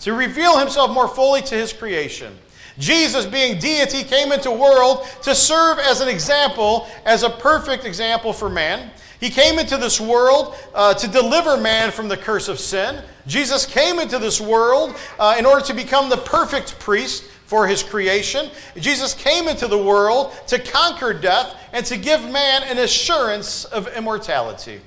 To 0.00 0.12
reveal 0.12 0.58
himself 0.58 0.90
more 0.90 1.08
fully 1.08 1.42
to 1.42 1.54
his 1.54 1.72
creation. 1.72 2.36
Jesus, 2.78 3.26
being 3.26 3.58
deity, 3.58 4.04
came 4.04 4.32
into 4.32 4.50
the 4.50 4.54
world 4.54 5.04
to 5.22 5.34
serve 5.34 5.78
as 5.78 6.00
an 6.00 6.08
example, 6.08 6.86
as 7.04 7.24
a 7.24 7.30
perfect 7.30 7.84
example 7.84 8.32
for 8.32 8.48
man. 8.48 8.90
He 9.20 9.30
came 9.30 9.58
into 9.58 9.76
this 9.76 10.00
world 10.00 10.54
uh, 10.74 10.94
to 10.94 11.08
deliver 11.08 11.56
man 11.56 11.90
from 11.90 12.08
the 12.08 12.16
curse 12.16 12.46
of 12.46 12.60
sin. 12.60 13.02
Jesus 13.26 13.66
came 13.66 13.98
into 13.98 14.18
this 14.18 14.40
world 14.40 14.96
uh, 15.18 15.34
in 15.36 15.44
order 15.44 15.64
to 15.66 15.74
become 15.74 16.08
the 16.08 16.16
perfect 16.16 16.78
priest 16.78 17.24
for 17.48 17.66
his 17.66 17.82
creation. 17.82 18.50
Jesus 18.76 19.14
came 19.14 19.48
into 19.48 19.66
the 19.66 19.78
world 19.78 20.34
to 20.48 20.58
conquer 20.58 21.14
death 21.14 21.56
and 21.72 21.84
to 21.86 21.96
give 21.96 22.20
man 22.30 22.62
an 22.64 22.76
assurance 22.76 23.64
of 23.64 23.88
immortality. 23.96 24.82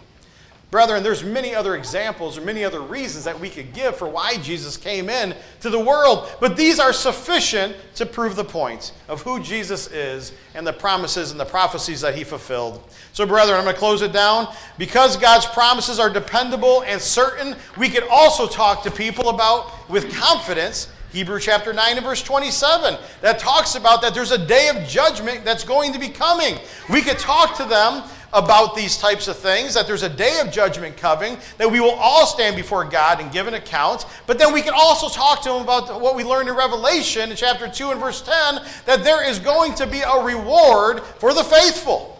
Brethren, 0.69 1.01
there's 1.01 1.23
many 1.23 1.55
other 1.55 1.75
examples 1.75 2.37
or 2.37 2.41
many 2.41 2.63
other 2.63 2.79
reasons 2.79 3.25
that 3.25 3.37
we 3.37 3.49
could 3.49 3.73
give 3.73 3.97
for 3.97 4.07
why 4.07 4.37
Jesus 4.37 4.77
came 4.77 5.09
in 5.09 5.35
to 5.61 5.71
the 5.71 5.79
world, 5.79 6.29
but 6.39 6.55
these 6.55 6.79
are 6.79 6.93
sufficient 6.93 7.75
to 7.95 8.05
prove 8.05 8.35
the 8.35 8.43
point 8.43 8.93
of 9.09 9.23
who 9.23 9.41
Jesus 9.41 9.87
is 9.87 10.31
and 10.53 10.65
the 10.65 10.71
promises 10.71 11.31
and 11.31 11.39
the 11.39 11.45
prophecies 11.45 11.99
that 12.01 12.13
he 12.13 12.23
fulfilled. 12.23 12.81
So, 13.11 13.25
brethren, 13.25 13.57
I'm 13.57 13.63
going 13.63 13.73
to 13.73 13.79
close 13.79 14.03
it 14.03 14.13
down. 14.13 14.53
Because 14.77 15.17
God's 15.17 15.47
promises 15.47 15.99
are 15.99 16.11
dependable 16.11 16.83
and 16.83 17.01
certain, 17.01 17.55
we 17.75 17.89
could 17.89 18.07
also 18.07 18.47
talk 18.47 18.83
to 18.83 18.91
people 18.91 19.29
about 19.29 19.89
with 19.89 20.13
confidence 20.13 20.89
Hebrew 21.11 21.39
chapter 21.39 21.73
9 21.73 21.97
and 21.97 22.05
verse 22.05 22.23
27 22.23 22.97
that 23.19 23.37
talks 23.37 23.75
about 23.75 24.01
that 24.01 24.13
there's 24.13 24.31
a 24.31 24.37
day 24.37 24.69
of 24.69 24.87
judgment 24.87 25.43
that's 25.43 25.65
going 25.65 25.91
to 25.91 25.99
be 25.99 26.07
coming. 26.07 26.57
We 26.89 27.01
could 27.01 27.19
talk 27.19 27.57
to 27.57 27.65
them 27.65 28.03
about 28.33 28.75
these 28.75 28.97
types 28.97 29.27
of 29.27 29.37
things, 29.37 29.73
that 29.73 29.87
there's 29.87 30.03
a 30.03 30.09
day 30.09 30.39
of 30.39 30.51
judgment 30.51 30.95
coming, 30.95 31.37
that 31.57 31.69
we 31.69 31.81
will 31.81 31.91
all 31.91 32.25
stand 32.25 32.55
before 32.55 32.85
God 32.85 33.19
and 33.19 33.29
give 33.29 33.47
an 33.47 33.55
account. 33.55 34.05
But 34.25 34.39
then 34.39 34.53
we 34.53 34.61
can 34.61 34.73
also 34.73 35.09
talk 35.09 35.41
to 35.43 35.49
them 35.49 35.61
about 35.61 35.99
what 35.99 36.15
we 36.15 36.23
learned 36.23 36.47
in 36.47 36.55
Revelation 36.55 37.29
in 37.29 37.35
chapter 37.35 37.67
2 37.67 37.91
and 37.91 37.99
verse 37.99 38.21
10 38.21 38.61
that 38.85 39.03
there 39.03 39.27
is 39.27 39.37
going 39.37 39.75
to 39.75 39.87
be 39.87 39.99
a 39.99 40.23
reward 40.23 41.01
for 41.01 41.33
the 41.33 41.43
faithful. 41.43 42.19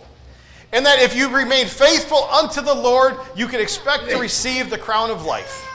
And 0.73 0.86
that 0.86 0.99
if 0.99 1.15
you 1.15 1.34
remain 1.34 1.67
faithful 1.67 2.25
unto 2.25 2.62
the 2.62 2.73
Lord, 2.73 3.15
you 3.36 3.47
can 3.47 3.62
expect 3.62 4.10
to 4.10 4.17
receive 4.17 4.69
the 4.69 4.77
crown 4.77 5.12
of 5.12 5.23
life. 5.23 5.70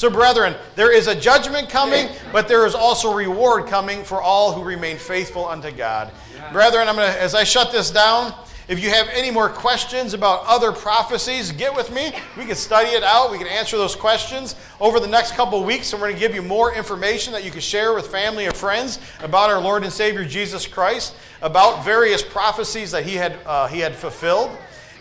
So, 0.00 0.08
brethren, 0.08 0.56
there 0.76 0.90
is 0.90 1.08
a 1.08 1.14
judgment 1.14 1.68
coming, 1.68 2.08
but 2.32 2.48
there 2.48 2.64
is 2.64 2.74
also 2.74 3.12
reward 3.12 3.66
coming 3.66 4.02
for 4.02 4.22
all 4.22 4.50
who 4.50 4.64
remain 4.64 4.96
faithful 4.96 5.44
unto 5.44 5.70
God. 5.70 6.10
Yeah. 6.34 6.50
Brethren, 6.54 6.88
I'm 6.88 6.94
gonna, 6.94 7.08
as 7.08 7.34
I 7.34 7.44
shut 7.44 7.70
this 7.70 7.90
down, 7.90 8.32
if 8.66 8.82
you 8.82 8.88
have 8.88 9.10
any 9.12 9.30
more 9.30 9.50
questions 9.50 10.14
about 10.14 10.46
other 10.46 10.72
prophecies, 10.72 11.52
get 11.52 11.76
with 11.76 11.92
me. 11.92 12.14
We 12.38 12.46
can 12.46 12.54
study 12.54 12.88
it 12.92 13.02
out. 13.02 13.30
We 13.30 13.36
can 13.36 13.46
answer 13.46 13.76
those 13.76 13.94
questions 13.94 14.56
over 14.80 15.00
the 15.00 15.06
next 15.06 15.32
couple 15.32 15.62
weeks, 15.64 15.92
and 15.92 16.00
we're 16.00 16.08
going 16.08 16.18
to 16.18 16.26
give 16.26 16.34
you 16.34 16.40
more 16.40 16.74
information 16.74 17.34
that 17.34 17.44
you 17.44 17.50
can 17.50 17.60
share 17.60 17.92
with 17.92 18.06
family 18.06 18.46
and 18.46 18.56
friends 18.56 19.00
about 19.22 19.50
our 19.50 19.60
Lord 19.60 19.82
and 19.82 19.92
Savior 19.92 20.24
Jesus 20.24 20.66
Christ, 20.66 21.14
about 21.42 21.84
various 21.84 22.22
prophecies 22.22 22.90
that 22.92 23.04
He 23.04 23.16
had 23.16 23.38
uh, 23.44 23.66
He 23.66 23.80
had 23.80 23.94
fulfilled. 23.94 24.50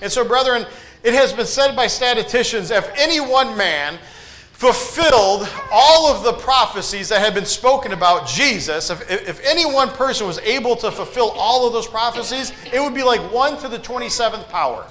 And 0.02 0.12
so, 0.12 0.26
brethren, 0.26 0.66
it 1.04 1.14
has 1.14 1.32
been 1.32 1.46
said 1.46 1.74
by 1.74 1.88
statisticians: 1.88 2.70
if 2.70 2.92
any 2.98 3.22
one 3.22 3.56
man 3.56 3.98
fulfilled 4.60 5.48
all 5.72 6.13
of 6.13 6.26
the 6.26 6.34
prophecies 6.34 7.08
that 7.08 7.22
had 7.22 7.34
been 7.34 7.45
spoken 7.45 7.93
about 7.93 8.28
Jesus, 8.28 8.89
if, 8.89 9.10
if 9.10 9.39
any 9.45 9.65
one 9.65 9.88
person 9.88 10.28
was 10.28 10.38
able 10.39 10.76
to 10.76 10.91
fulfill 10.91 11.30
all 11.30 11.65
of 11.65 11.72
those 11.72 11.88
prophecies, 11.88 12.52
it 12.74 12.82
would 12.82 12.93
be 12.93 13.02
like 13.02 13.22
1 13.32 13.58
to 13.62 13.69
the 13.69 13.80
27th 13.80 14.50
power. 14.50 14.86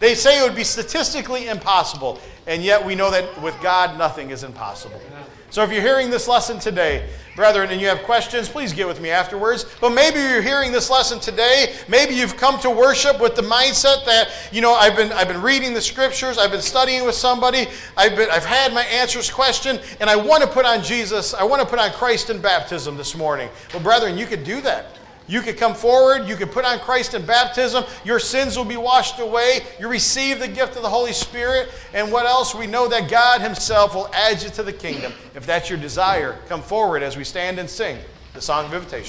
They 0.00 0.14
say 0.14 0.38
it 0.38 0.42
would 0.42 0.54
be 0.54 0.64
statistically 0.64 1.48
impossible, 1.48 2.20
and 2.46 2.62
yet 2.62 2.84
we 2.84 2.94
know 2.94 3.10
that 3.10 3.40
with 3.40 3.58
God, 3.62 3.96
nothing 3.96 4.28
is 4.28 4.44
impossible. 4.44 5.00
So 5.48 5.62
if 5.62 5.72
you're 5.72 5.80
hearing 5.80 6.10
this 6.10 6.28
lesson 6.28 6.58
today, 6.58 7.08
brethren, 7.36 7.70
and 7.70 7.80
you 7.80 7.86
have 7.88 8.02
questions, 8.02 8.48
please 8.48 8.72
get 8.72 8.86
with 8.86 9.00
me 9.00 9.10
afterwards. 9.10 9.66
But 9.80 9.90
maybe 9.90 10.20
you're 10.20 10.42
hearing 10.42 10.72
this 10.72 10.90
lesson 10.90 11.20
today. 11.20 11.74
Maybe 11.88 12.14
you've 12.14 12.36
come 12.36 12.60
to 12.60 12.70
worship 12.70 13.20
with 13.20 13.36
the 13.36 13.42
mindset 13.42 14.04
that, 14.06 14.30
you 14.52 14.60
know, 14.60 14.74
I've 14.74 14.96
been, 14.96 15.12
I've 15.12 15.28
been 15.28 15.42
reading 15.42 15.74
the 15.74 15.80
scriptures, 15.80 16.38
I've 16.38 16.50
been 16.50 16.62
studying 16.62 17.04
with 17.04 17.14
somebody, 17.14 17.66
I've, 17.96 18.16
been, 18.16 18.30
I've 18.30 18.44
had 18.44 18.72
my 18.72 18.84
answers 18.84 19.30
question, 19.30 19.80
and 20.00 20.08
I 20.08 20.16
want 20.16 20.42
to 20.42 20.48
put 20.48 20.64
on 20.64 20.82
Jesus, 20.82 21.34
I 21.34 21.44
want 21.44 21.62
to 21.62 21.68
put 21.68 21.78
on 21.78 21.90
Christ 21.92 22.30
in 22.30 22.40
baptism 22.40 22.96
this 22.96 23.16
morning. 23.16 23.48
Well, 23.72 23.82
brethren, 23.82 24.16
you 24.16 24.26
could 24.26 24.44
do 24.44 24.60
that. 24.62 24.86
You 25.26 25.40
could 25.40 25.56
come 25.56 25.74
forward, 25.74 26.28
you 26.28 26.36
could 26.36 26.52
put 26.52 26.64
on 26.64 26.78
Christ 26.80 27.14
in 27.14 27.24
baptism, 27.24 27.84
your 28.04 28.18
sins 28.18 28.56
will 28.56 28.64
be 28.66 28.76
washed 28.76 29.18
away, 29.20 29.60
you 29.80 29.88
receive 29.88 30.38
the 30.38 30.48
gift 30.48 30.76
of 30.76 30.82
the 30.82 30.88
Holy 30.88 31.12
Spirit, 31.12 31.70
and 31.94 32.12
what 32.12 32.26
else? 32.26 32.54
We 32.54 32.66
know 32.66 32.88
that 32.88 33.10
God 33.10 33.40
Himself 33.40 33.94
will 33.94 34.10
add 34.12 34.42
you 34.42 34.50
to 34.50 34.62
the 34.62 34.72
kingdom. 34.72 35.12
If 35.34 35.46
that's 35.46 35.70
your 35.70 35.78
desire, 35.78 36.38
come 36.48 36.60
forward 36.60 37.02
as 37.02 37.16
we 37.16 37.24
stand 37.24 37.58
and 37.58 37.68
sing 37.70 37.98
the 38.34 38.40
song 38.40 38.66
of 38.66 38.74
invitation. 38.74 39.02